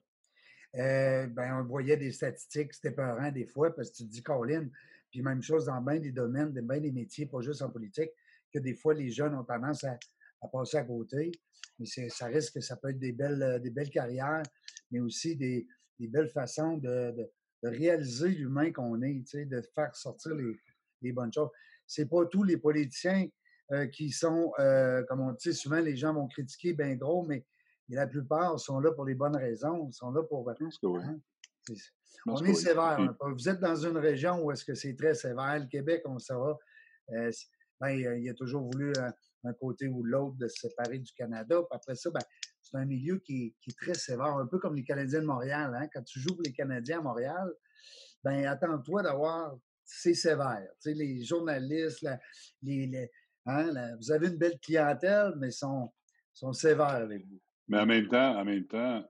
Ben, 0.75 1.61
on 1.61 1.65
voyait 1.65 1.97
des 1.97 2.13
statistiques, 2.13 2.73
c'était 2.75 2.93
peurant 2.93 3.31
des 3.31 3.47
fois, 3.47 3.75
parce 3.75 3.91
que 3.91 3.97
tu 3.97 4.05
te 4.05 4.11
dis, 4.11 4.23
Colin, 4.23 4.69
puis 5.13 5.21
même 5.23 5.43
chose 5.43 5.67
dans 5.67 5.81
bien 5.81 6.01
des 6.01 6.11
domaines, 6.11 6.53
dans 6.53 6.63
bien 6.63 6.81
des 6.81 6.91
métiers, 6.91 7.27
pas 7.27 7.43
juste 7.43 7.61
en 7.63 7.69
politique, 7.69 8.11
que 8.53 8.59
des 8.59 8.75
fois, 8.75 8.95
les 8.95 9.11
jeunes 9.11 9.35
ont 9.35 9.45
tendance 9.45 9.85
à, 9.85 9.99
passer 10.51 10.79
à 10.79 10.85
côté. 10.85 11.31
Mais 11.79 11.87
ça 11.87 12.27
risque 12.27 12.55
que 12.55 12.61
ça 12.61 12.77
peut 12.77 12.89
être 12.89 12.99
des 12.99 13.13
belles, 13.13 13.43
euh, 13.43 13.59
des 13.59 13.71
belles 13.71 13.91
carrières, 13.91 14.43
mais 14.91 15.01
aussi 15.01 15.37
des, 15.37 15.67
belles 15.99 16.31
façons 16.31 16.79
de, 16.79 17.31
réaliser 17.63 18.29
l'humain 18.29 18.73
qu'on 18.73 19.01
est, 19.03 19.23
de 19.35 19.63
faire 19.75 19.95
sortir 19.95 20.33
les, 21.01 21.13
bonnes 21.13 21.33
choses. 21.33 21.51
C'est 21.87 22.07
pas 22.07 22.27
tous 22.27 22.43
les 22.43 22.57
politiciens 22.57 23.29
euh, 23.71 23.87
qui 23.87 24.11
sont, 24.11 24.53
euh, 24.59 25.05
comme 25.05 25.21
on 25.21 25.33
dit 25.33 25.55
souvent, 25.55 25.81
les 25.81 25.97
gens 25.97 26.13
vont 26.13 26.27
critiquer 26.27 26.73
bien 26.73 26.95
gros, 26.97 27.25
mais 27.25 27.45
la 27.95 28.07
plupart 28.07 28.59
sont 28.59 28.81
là 28.81 28.93
pour 28.93 29.05
les 29.05 29.15
bonnes 29.15 29.37
raisons. 29.37 29.87
Ils 29.89 29.95
sont 29.95 30.11
là 30.11 30.23
pour. 30.23 30.49
Hein, 30.51 30.55
on 32.27 32.45
est 32.45 32.55
sévère. 32.55 32.99
Vous 33.21 33.49
êtes 33.49 33.61
dans 33.61 33.77
une 33.77 33.99
région 33.99 34.43
où 34.43 34.51
est-ce 34.51 34.65
que 34.65 34.75
c'est 34.75 34.95
très 34.95 35.15
sévère. 35.15 35.59
Le 35.59 35.67
Québec, 35.67 36.03
on 36.07 36.19
saura. 36.19 36.59
Euh, 37.11 37.31
ben, 37.81 37.91
il 37.91 38.29
a 38.29 38.35
toujours 38.35 38.63
voulu 38.63 38.93
d'un 39.43 39.53
côté 39.55 39.89
ou 39.89 40.05
l'autre 40.05 40.37
de 40.37 40.47
se 40.49 40.69
séparer 40.69 40.99
du 40.99 41.13
Canada. 41.13 41.57
Puis 41.57 41.77
après 41.77 41.97
ça, 41.97 42.11
ben, 42.11 42.21
c'est 42.61 42.77
un 42.77 42.85
milieu 42.85 43.19
qui 43.19 43.55
est, 43.67 43.77
très 43.77 43.95
sévère, 43.95 44.37
un 44.37 44.47
peu 44.47 44.59
comme 44.59 44.77
les 44.77 44.85
Canadiens 44.85 45.21
de 45.21 45.27
Montréal. 45.27 45.75
Hein? 45.77 45.89
Quand 45.93 46.03
tu 46.03 46.21
joues 46.21 46.35
pour 46.35 46.45
les 46.45 46.53
Canadiens 46.53 47.01
à 47.01 47.03
Montréal, 47.03 47.53
ben 48.23 48.47
attends-toi 48.47 49.03
d'avoir. 49.03 49.57
C'est 49.85 50.15
sévère. 50.15 50.69
Tu 50.81 50.91
sais, 50.91 50.95
les 50.95 51.25
journalistes, 51.25 52.07
les, 52.63 53.11
hein, 53.47 53.97
vous 53.99 54.13
avez 54.13 54.29
une 54.29 54.39
belle 54.39 54.59
clientèle, 54.61 55.35
mais 55.37 55.49
ils 55.49 55.53
sont, 55.53 55.93
sont 56.33 56.53
sévères 56.53 56.87
avec 56.87 57.27
vous. 57.27 57.41
Mais 57.73 57.79
en 57.79 57.87
même 57.87 58.07
temps, 58.07 58.39
en 58.39 58.45
même 58.45 58.67
temps, 58.67 59.03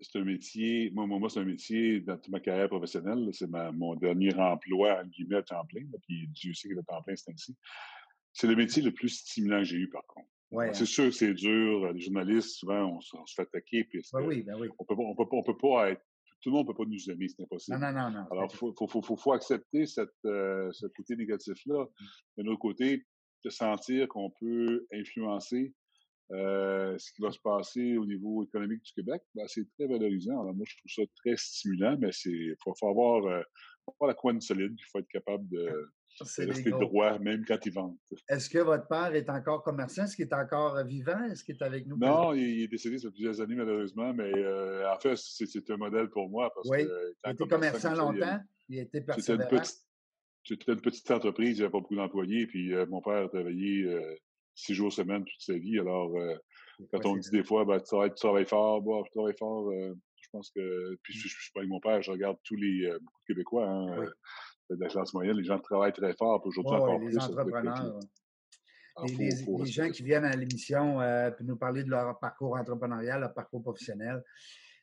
c'est 0.00 0.18
un 0.18 0.24
métier, 0.24 0.90
moi, 0.94 1.06
moi, 1.06 1.28
c'est 1.28 1.40
un 1.40 1.44
métier 1.44 2.00
dans 2.00 2.16
toute 2.16 2.30
ma 2.30 2.40
carrière 2.40 2.68
professionnelle, 2.70 3.28
c'est 3.32 3.46
mon 3.46 3.94
dernier 3.94 4.34
emploi, 4.36 5.02
en 5.02 5.06
guillemets, 5.06 5.36
à 5.36 5.42
temps 5.42 5.66
plein, 5.66 5.82
puis 6.08 6.26
Dieu 6.28 6.54
sait 6.54 6.70
que 6.70 6.74
le 6.74 6.82
temps 6.82 7.02
plein, 7.02 7.14
c'est 7.14 7.30
ainsi 7.30 7.54
c'est 8.32 8.46
le 8.46 8.56
métier 8.56 8.82
le 8.82 8.92
plus 8.92 9.10
stimulant 9.10 9.58
que 9.58 9.64
j'ai 9.64 9.76
eu, 9.76 9.90
par 9.90 10.06
contre. 10.06 10.28
Ouais, 10.50 10.72
C'est 10.72 10.86
sûr 10.86 11.04
que 11.04 11.10
c'est 11.10 11.34
dur. 11.34 11.92
Les 11.92 12.00
journalistes, 12.00 12.56
souvent, 12.56 12.96
on, 12.96 13.00
se 13.02 13.14
on 13.16 13.26
se 13.26 13.34
fait 13.34 13.42
attaquer. 13.42 13.84
Puis 13.84 14.00
Ben 14.12 14.22
oui, 14.22 14.42
ben 14.42 14.56
oui. 14.58 14.68
on 14.78 14.84
peut 14.84 14.94
on 14.98 15.14
peut 15.14 15.24
on 15.32 15.42
peut 15.42 15.56
pas 15.56 15.90
être. 15.90 16.02
Tout 16.40 16.50
le 16.50 16.56
monde 16.56 16.66
ne 16.68 16.72
peut 16.72 16.84
pas 16.84 16.88
nous 16.88 17.10
aimer, 17.10 17.28
c'est 17.28 17.42
impossible. 17.42 17.78
Non, 17.78 17.92
non, 17.92 17.98
non, 17.98 18.10
non. 18.10 18.26
Alors, 18.30 18.48
il 18.50 18.56
faut, 18.56 18.74
faut, 18.78 18.86
faut, 18.88 19.02
faut, 19.02 19.16
faut 19.16 19.32
accepter 19.32 19.86
cette, 19.86 20.10
euh, 20.26 20.70
ce 20.72 20.86
côté 20.86 21.16
négatif-là. 21.16 21.86
D'un 22.36 22.46
autre 22.46 22.60
côté, 22.60 23.04
de 23.44 23.50
sentir 23.50 24.08
qu'on 24.08 24.30
peut 24.38 24.86
influencer 24.92 25.72
euh, 26.32 26.96
ce 26.98 27.12
qui 27.12 27.22
va 27.22 27.30
se 27.30 27.38
passer 27.38 27.96
au 27.96 28.04
niveau 28.04 28.42
économique 28.44 28.82
du 28.82 28.92
Québec, 28.92 29.22
ben, 29.34 29.46
c'est 29.46 29.66
très 29.78 29.86
valorisant. 29.86 30.40
Alors, 30.40 30.54
moi, 30.54 30.66
je 30.68 30.76
trouve 30.76 31.04
ça 31.04 31.12
très 31.16 31.36
stimulant, 31.36 31.96
mais 32.00 32.10
il 32.24 32.54
faut, 32.62 32.74
faut 32.78 32.88
avoir, 32.88 33.24
euh, 33.26 33.42
faut 33.84 33.94
avoir 34.00 34.08
la 34.08 34.14
couenne 34.14 34.40
solide. 34.40 34.74
Il 34.76 34.84
faut 34.90 34.98
être 34.98 35.08
capable 35.08 35.48
de, 35.48 35.88
C'est 36.24 36.46
rester 36.46 36.70
droit, 36.70 37.18
même 37.18 37.44
quand 37.44 37.58
il 37.64 37.72
vente. 37.72 37.98
Est-ce 38.28 38.48
que 38.48 38.58
votre 38.58 38.88
père 38.88 39.14
est 39.14 39.28
encore 39.28 39.62
commerçant? 39.62 40.04
Est-ce 40.04 40.16
qu'il 40.16 40.26
est 40.26 40.34
encore 40.34 40.76
euh, 40.76 40.84
vivant? 40.84 41.22
Est-ce 41.24 41.44
qu'il 41.44 41.56
est 41.56 41.62
avec 41.62 41.86
nous? 41.86 41.96
Non, 41.98 42.32
il, 42.32 42.42
il 42.42 42.62
est 42.62 42.68
décédé 42.68 42.98
ça 42.98 43.08
fait 43.08 43.12
plusieurs 43.12 43.40
années, 43.40 43.54
malheureusement, 43.54 44.12
mais 44.14 44.32
euh, 44.36 44.90
en 44.90 44.98
fait, 44.98 45.16
c'est 45.16 45.46
c'est 45.46 45.70
un 45.70 45.76
modèle 45.76 46.08
pour 46.08 46.28
moi 46.30 46.50
parce 46.54 46.68
Oui. 46.70 46.84
que. 46.84 47.14
Il 47.26 47.32
été 47.32 47.48
commerçant 47.48 47.92
il 47.92 47.98
longtemps. 47.98 48.40
Il 48.68 48.78
a 48.78 48.82
été 48.82 48.98
C'était 49.16 49.32
une 49.32 49.38
persévérant. 49.38 49.62
une 50.68 50.80
petite 50.80 51.10
entreprise, 51.10 51.50
il 51.50 51.60
n'y 51.60 51.62
avait 51.62 51.72
pas 51.72 51.80
beaucoup 51.80 51.96
d'employés, 51.96 52.46
puis 52.46 52.72
mon 52.88 53.00
père 53.02 53.26
a 53.26 53.28
travaillé 53.28 53.84
euh, 53.84 54.14
six 54.56 54.74
jours 54.74 54.92
semaine 54.92 55.24
toute 55.24 55.40
sa 55.40 55.52
vie. 55.56 55.78
Alors, 55.78 56.16
euh, 56.16 56.34
quand 56.90 56.98
Ouais, 56.98 57.06
on 57.06 57.16
dit 57.16 57.30
des 57.30 57.44
fois, 57.44 57.64
ben, 57.64 57.78
tu, 57.78 57.84
travailles, 57.84 58.10
tu 58.10 58.16
travailles 58.16 58.46
fort, 58.46 58.82
bon, 58.82 59.04
je 59.04 59.10
travaille 59.12 59.36
fort, 59.38 59.70
euh, 59.70 59.94
je 60.20 60.28
pense 60.32 60.50
que. 60.50 60.96
Puis, 61.02 61.14
je, 61.14 61.28
je 61.28 61.42
suis 61.42 61.52
pas 61.52 61.60
avec 61.60 61.70
mon 61.70 61.78
père, 61.80 62.02
je 62.02 62.10
regarde 62.10 62.38
tous 62.42 62.56
les. 62.56 62.86
euh, 62.86 62.98
beaucoup 62.98 63.20
de 63.20 63.26
Québécois, 63.34 63.68
hein, 63.68 64.08
de 64.70 64.76
la 64.80 64.88
classe 64.88 65.14
moyenne, 65.14 65.36
les 65.36 65.44
gens 65.44 65.60
travaillent 65.60 65.92
très 65.92 66.14
fort, 66.16 66.40
puis 66.42 66.48
aujourd'hui 66.48 66.72
Ouais, 66.74 66.80
encore 66.82 66.98
les 66.98 67.06
plus. 67.06 67.18
entrepreneurs. 67.18 68.00
Les, 69.04 69.14
les- 69.14 69.44
les 69.58 69.66
gens 69.66 69.90
qui 69.90 70.02
viennent 70.02 70.24
à 70.24 70.34
l'émission 70.34 71.00
euh, 71.02 71.30
puis 71.30 71.44
nous 71.44 71.56
parler 71.56 71.84
de 71.84 71.90
leur 71.90 72.18
parcours 72.18 72.56
entrepreneurial, 72.56 73.20
leur 73.20 73.34
parcours 73.34 73.62
professionnel, 73.62 74.24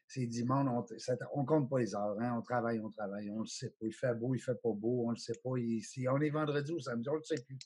c'est 0.05 0.27
du 0.27 0.43
monde, 0.45 0.67
on, 0.67 0.85
on 1.33 1.45
compte 1.45 1.67
pas 1.67 1.79
les 1.79 1.95
heures, 1.95 2.15
hein, 2.19 2.35
on 2.37 2.41
travaille, 2.43 2.79
on 2.79 2.91
travaille, 2.91 3.31
on 3.31 3.39
le 3.39 3.45
sait 3.47 3.71
pas. 3.71 3.87
Il 3.87 3.91
fait 3.93 4.13
beau, 4.13 4.35
il 4.35 4.39
fait 4.39 4.53
pas 4.61 4.71
beau, 4.71 5.05
on 5.07 5.09
le 5.09 5.15
sait 5.17 5.33
pas. 5.43 5.57
Il- 5.57 5.81
si 5.81 6.07
on 6.07 6.21
est 6.21 6.29
vendredi 6.29 6.71
ou 6.71 6.79
samedi, 6.79 7.09
on 7.09 7.15
le 7.15 7.23
sait 7.23 7.43
plus. 7.43 7.57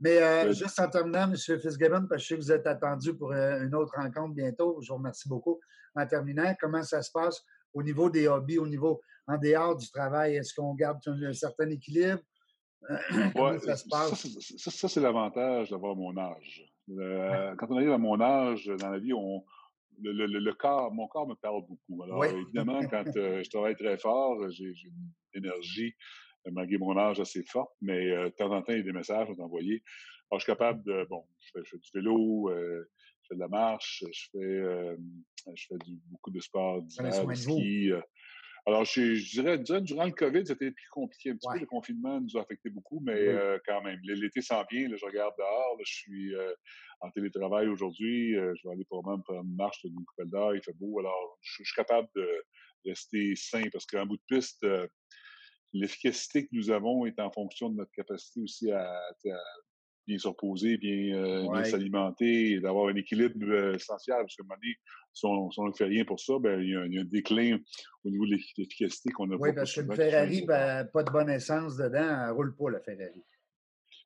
Mais 0.00 0.18
euh, 0.22 0.52
juste 0.52 0.78
en 0.80 0.88
terminant, 0.88 1.24
M. 1.30 1.36
Fitzgibbon, 1.36 2.06
parce 2.08 2.08
que 2.08 2.18
je 2.18 2.26
sais 2.26 2.34
que 2.36 2.40
vous 2.42 2.52
êtes 2.52 2.66
attendu 2.66 3.16
pour 3.16 3.32
euh, 3.32 3.62
une 3.64 3.74
autre 3.74 3.92
rencontre 3.96 4.34
bientôt, 4.34 4.78
je 4.82 4.88
vous 4.88 4.96
remercie 4.98 5.28
beaucoup. 5.28 5.60
En 5.94 6.06
terminant, 6.06 6.54
comment 6.60 6.82
ça 6.82 7.00
se 7.02 7.10
passe 7.12 7.42
au 7.72 7.82
niveau 7.82 8.10
des 8.10 8.26
hobbies, 8.28 8.58
au 8.58 8.66
niveau 8.66 9.00
en 9.26 9.38
dehors 9.38 9.76
du 9.76 9.88
travail? 9.90 10.36
Est-ce 10.36 10.52
qu'on 10.54 10.74
garde 10.74 10.98
un, 11.06 11.22
un 11.22 11.32
certain 11.32 11.70
équilibre? 11.70 12.20
comment 13.34 13.50
Ouais, 13.52 13.58
ça 13.60 13.76
se 13.76 13.88
passe? 13.88 14.14
c'est- 14.20 14.58
ça, 14.58 14.70
ça, 14.70 14.88
c'est 14.88 15.00
l'avantage 15.00 15.70
d'avoir 15.70 15.94
mon 15.96 16.16
âge. 16.18 16.64
Quand 16.88 17.66
on 17.70 17.76
arrive 17.76 17.92
à 17.92 17.98
mon 17.98 18.20
âge 18.20 18.66
dans 18.66 18.90
la 18.90 18.98
vie, 18.98 19.14
on, 19.14 19.42
le, 20.02 20.12
le- 20.12 20.26
le- 20.26 20.40
le 20.40 20.52
corps, 20.54 20.92
mon 20.92 21.06
corps 21.06 21.26
me 21.26 21.34
parle 21.34 21.62
beaucoup. 21.66 22.02
Alors, 22.02 22.18
Oui. 22.18 22.28
évidemment, 22.42 22.80
quand 22.88 23.04
euh, 23.16 23.42
je 23.42 23.48
travaille 23.48 23.76
très 23.76 23.96
fort, 23.96 24.50
j'ai 24.50 24.64
une 24.84 25.10
énergie, 25.32 25.94
malgré 26.52 26.78
mon 26.78 26.96
âge, 26.96 27.20
assez 27.20 27.42
forte, 27.44 27.72
mais 27.80 28.10
euh, 28.10 28.24
de 28.26 28.34
temps 28.34 28.52
en 28.52 28.62
temps, 28.62 28.72
il 28.72 28.78
y 28.78 28.80
a 28.80 28.84
des 28.84 28.92
messages 28.92 29.30
à 29.30 29.34
t'envoyer. 29.34 29.82
Alors, 30.30 30.40
je 30.40 30.44
suis 30.44 30.52
capable 30.52 30.82
de, 30.84 31.06
bon, 31.10 31.24
je 31.40 31.50
fais, 31.52 31.64
je 31.64 31.70
fais 31.70 31.78
du 31.78 31.90
vélo, 31.94 32.50
euh, 32.50 32.90
je 33.22 33.28
fais 33.28 33.34
de 33.34 33.40
la 33.40 33.48
marche, 33.48 34.04
je 34.12 34.24
fais, 34.32 34.38
euh, 34.38 34.96
je 35.54 35.66
fais 35.68 35.78
du, 35.84 35.98
beaucoup 36.10 36.30
de 36.30 36.40
sport 36.40 36.82
d'hiver, 36.82 37.26
du 37.26 37.36
ski. 37.36 37.92
euh. 37.92 38.00
alors, 38.66 38.84
je, 38.84 39.14
je 39.14 39.30
dirais, 39.40 39.58
dirais, 39.58 39.82
durant 39.82 40.06
le 40.06 40.12
COVID, 40.12 40.46
c'était 40.46 40.70
plus 40.70 40.88
compliqué 40.90 41.30
un 41.30 41.36
petit 41.36 41.46
Ouais. 41.48 41.54
peu. 41.54 41.60
Le 41.60 41.66
confinement 41.66 42.20
nous 42.20 42.36
a 42.36 42.40
affecté 42.42 42.70
beaucoup, 42.70 43.00
mais 43.00 43.12
euh, 43.12 43.58
quand 43.66 43.82
même. 43.82 44.00
L'été 44.02 44.40
s'en 44.40 44.64
vient, 44.70 44.88
là, 44.88 44.96
je 44.96 45.04
regarde 45.04 45.34
dehors, 45.38 45.76
là, 45.78 45.82
je 45.86 45.92
suis 45.92 46.34
euh, 46.34 46.52
en 47.00 47.10
télétravail 47.10 47.68
aujourd'hui, 47.68 48.34
euh, 48.36 48.54
je 48.56 48.66
vais 48.66 48.74
aller 48.74 48.84
probablement 48.86 49.18
me 49.18 49.22
faire 49.24 49.42
une 49.42 49.54
marche 49.56 49.84
d'une 49.84 50.04
coupelle 50.06 50.30
d'heure, 50.30 50.54
il 50.54 50.62
fait 50.62 50.72
beau, 50.78 50.98
alors 51.00 51.38
je, 51.42 51.62
je 51.62 51.64
suis 51.64 51.76
capable 51.76 52.08
de 52.16 52.26
rester 52.86 53.34
sain 53.36 53.64
parce 53.72 53.84
qu'en 53.86 54.06
bout 54.06 54.16
de 54.16 54.22
piste, 54.36 54.62
euh, 54.64 54.86
l'efficacité 55.74 56.44
que 56.44 56.50
nous 56.52 56.70
avons 56.70 57.04
est 57.04 57.18
en 57.20 57.30
fonction 57.30 57.68
de 57.68 57.76
notre 57.76 57.90
capacité 57.92 58.40
aussi 58.40 58.70
à, 58.70 58.88
à 58.96 59.12
bien 60.06 60.18
se 60.18 60.28
reposer, 60.28 60.76
bien, 60.76 61.16
euh, 61.16 61.42
bien 61.42 61.50
Ouais. 61.50 61.64
s'alimenter 61.64 62.52
et 62.52 62.60
d'avoir 62.60 62.88
un 62.88 62.94
équilibre 62.94 63.34
euh, 63.48 63.74
essentiel. 63.74 64.18
Parce 64.20 64.36
qu'à 64.36 64.42
un 64.42 64.46
moment 64.46 64.60
donné, 64.62 64.74
si 65.12 65.26
on 65.26 65.50
si 65.50 65.60
on 65.60 65.66
ne 65.66 65.72
fait 65.72 65.84
rien 65.86 66.04
pour 66.04 66.20
ça, 66.20 66.34
ben, 66.38 66.60
il, 66.60 66.70
y 66.70 66.74
a, 66.76 66.80
un- 66.80 66.86
il 66.86 66.94
y 66.94 66.98
a 66.98 67.00
un 67.00 67.04
déclin 67.04 67.58
au 68.04 68.10
niveau 68.10 68.26
de 68.26 68.32
l'effi- 68.32 68.52
l'efficacité 68.58 69.10
qu'on 69.12 69.26
n'a 69.26 69.36
Oui, 69.36 69.50
pas. 69.50 69.56
parce 69.60 69.72
qui 69.72 69.80
fait 69.80 69.94
Ferrari, 69.96 70.42
ben, 70.46 70.84
pas 70.92 71.02
de 71.02 71.10
bonne 71.10 71.30
essence 71.30 71.76
dedans, 71.76 72.24
elle 72.26 72.30
roule 72.32 72.54
pas, 72.54 72.70
la 72.70 72.80
Ferrari. 72.80 73.22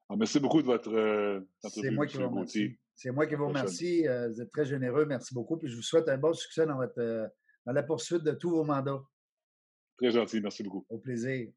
Ah, 0.09 0.14
merci 0.16 0.40
beaucoup 0.40 0.62
de 0.62 0.66
votre 0.66 0.90
euh, 0.94 1.40
C'est 1.64 1.90
moi 1.90 2.07
qui 2.07 2.16
vous 2.16 2.28
remercie. 2.31 2.76
C'est 2.94 3.11
moi 3.11 3.26
qui 3.26 3.35
vous 3.35 3.48
remercie. 3.48 4.04
Vous 4.04 4.40
êtes 4.40 4.50
très 4.50 4.64
généreux. 4.64 5.04
Merci 5.04 5.35
beaucoup. 5.35 5.57
Puis 5.59 5.68
je 5.68 5.76
vous 5.76 5.83
souhaite 5.83 6.09
un 6.09 6.16
bon 6.16 6.33
succès 6.33 6.64
dans, 6.66 6.76
votre, 6.76 6.98
euh, 6.98 7.26
dans 7.66 7.72
la 7.72 7.83
poursuite 7.83 8.22
de 8.24 8.33
tous 8.33 8.50
vos 8.50 8.64
mandats. 8.64 9.02
Très 9.98 10.11
gentil, 10.12 10.40
merci 10.40 10.62
beaucoup. 10.62 10.87
Au 10.88 10.98
plaisir. 10.98 11.48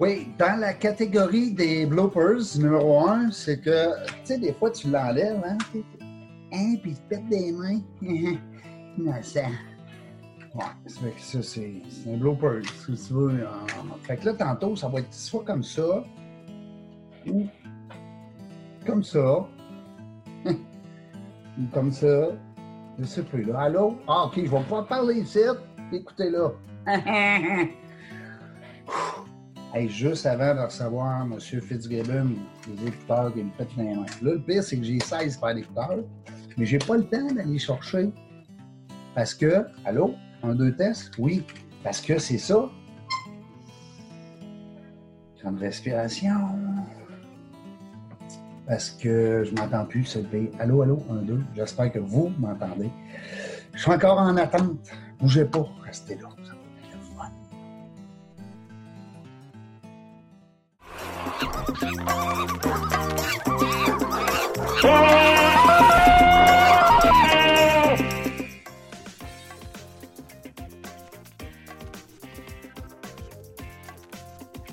Oui, 0.00 0.28
dans 0.38 0.58
la 0.58 0.72
catégorie 0.72 1.52
des 1.52 1.86
bloopers, 1.86 2.40
numéro 2.58 3.06
un, 3.06 3.30
c'est 3.30 3.60
que, 3.60 4.04
tu 4.06 4.12
sais, 4.24 4.38
des 4.38 4.52
fois, 4.52 4.70
tu 4.70 4.90
l'enlèves, 4.90 5.40
hein, 5.44 5.58
hein, 6.52 6.74
puis 6.82 6.90
il 6.92 6.96
te 6.96 7.08
pète 7.08 7.28
des 7.28 7.52
mains. 7.52 7.80
Innocent. 8.98 9.50
Ouais, 10.54 10.64
fait 10.86 11.10
que 11.12 11.20
ça, 11.20 11.42
c'est 11.42 11.72
c'est 11.88 12.12
un 12.12 12.16
blooper, 12.16 12.60
si 12.84 12.92
tu 13.06 13.12
veux. 13.14 13.30
euh, 13.40 13.46
Fait 14.02 14.16
que 14.18 14.26
là, 14.26 14.34
tantôt, 14.34 14.76
ça 14.76 14.88
va 14.88 14.98
être 15.00 15.12
soit 15.14 15.44
comme 15.44 15.62
ça, 15.62 16.04
ou 17.26 17.46
comme 18.86 19.02
ça, 19.02 19.48
ou 20.46 21.66
comme 21.72 21.92
ça. 21.92 22.28
Je 22.98 23.04
sais 23.04 23.22
plus, 23.22 23.44
là. 23.44 23.60
Allô? 23.60 23.96
Ah, 24.06 24.24
OK, 24.26 24.34
je 24.36 24.50
vais 24.50 24.62
pas 24.68 24.82
parler 24.82 25.20
ici. 25.20 25.40
Écoutez, 25.92 26.30
là. 26.30 26.52
Hey, 29.74 29.88
juste 29.88 30.26
avant 30.26 30.54
de 30.54 30.60
recevoir 30.60 31.22
M. 31.22 31.40
Fitzgibbon, 31.40 32.34
les 32.68 32.88
écouteurs 32.88 33.32
qui 33.32 33.42
me 33.42 33.50
pètent 33.52 33.74
les 33.78 33.84
mains. 33.84 34.04
Là, 34.20 34.32
le 34.32 34.38
pire, 34.38 34.62
c'est 34.62 34.76
que 34.76 34.84
j'ai 34.84 35.00
16 35.00 35.38
paires 35.38 35.54
d'écouteurs, 35.54 36.04
mais 36.58 36.66
j'ai 36.66 36.76
pas 36.76 36.98
le 36.98 37.04
temps 37.04 37.26
d'aller 37.32 37.58
chercher. 37.58 38.10
Parce 39.14 39.32
que, 39.32 39.64
allô? 39.86 40.14
Un, 40.42 40.54
deux 40.54 40.76
tests? 40.76 41.12
Oui. 41.18 41.42
Parce 41.82 42.02
que 42.02 42.18
c'est 42.18 42.36
ça. 42.36 42.68
Grande 45.40 45.58
respiration. 45.58 46.36
Parce 48.72 48.88
que 48.88 49.44
je 49.44 49.54
m'entends 49.54 49.84
plus, 49.84 50.06
c'est 50.06 50.22
le 50.22 50.28
pire. 50.28 50.48
Allô, 50.58 50.80
allô? 50.80 51.02
Un, 51.10 51.16
deux. 51.16 51.42
J'espère 51.54 51.92
que 51.92 51.98
vous 51.98 52.32
m'entendez. 52.38 52.90
Je 53.74 53.78
suis 53.78 53.90
encore 53.90 54.16
en 54.16 54.34
attente. 54.38 54.78
Bougez 55.20 55.44
pas. 55.44 55.66
Restez 55.84 56.14
là. 56.14 56.30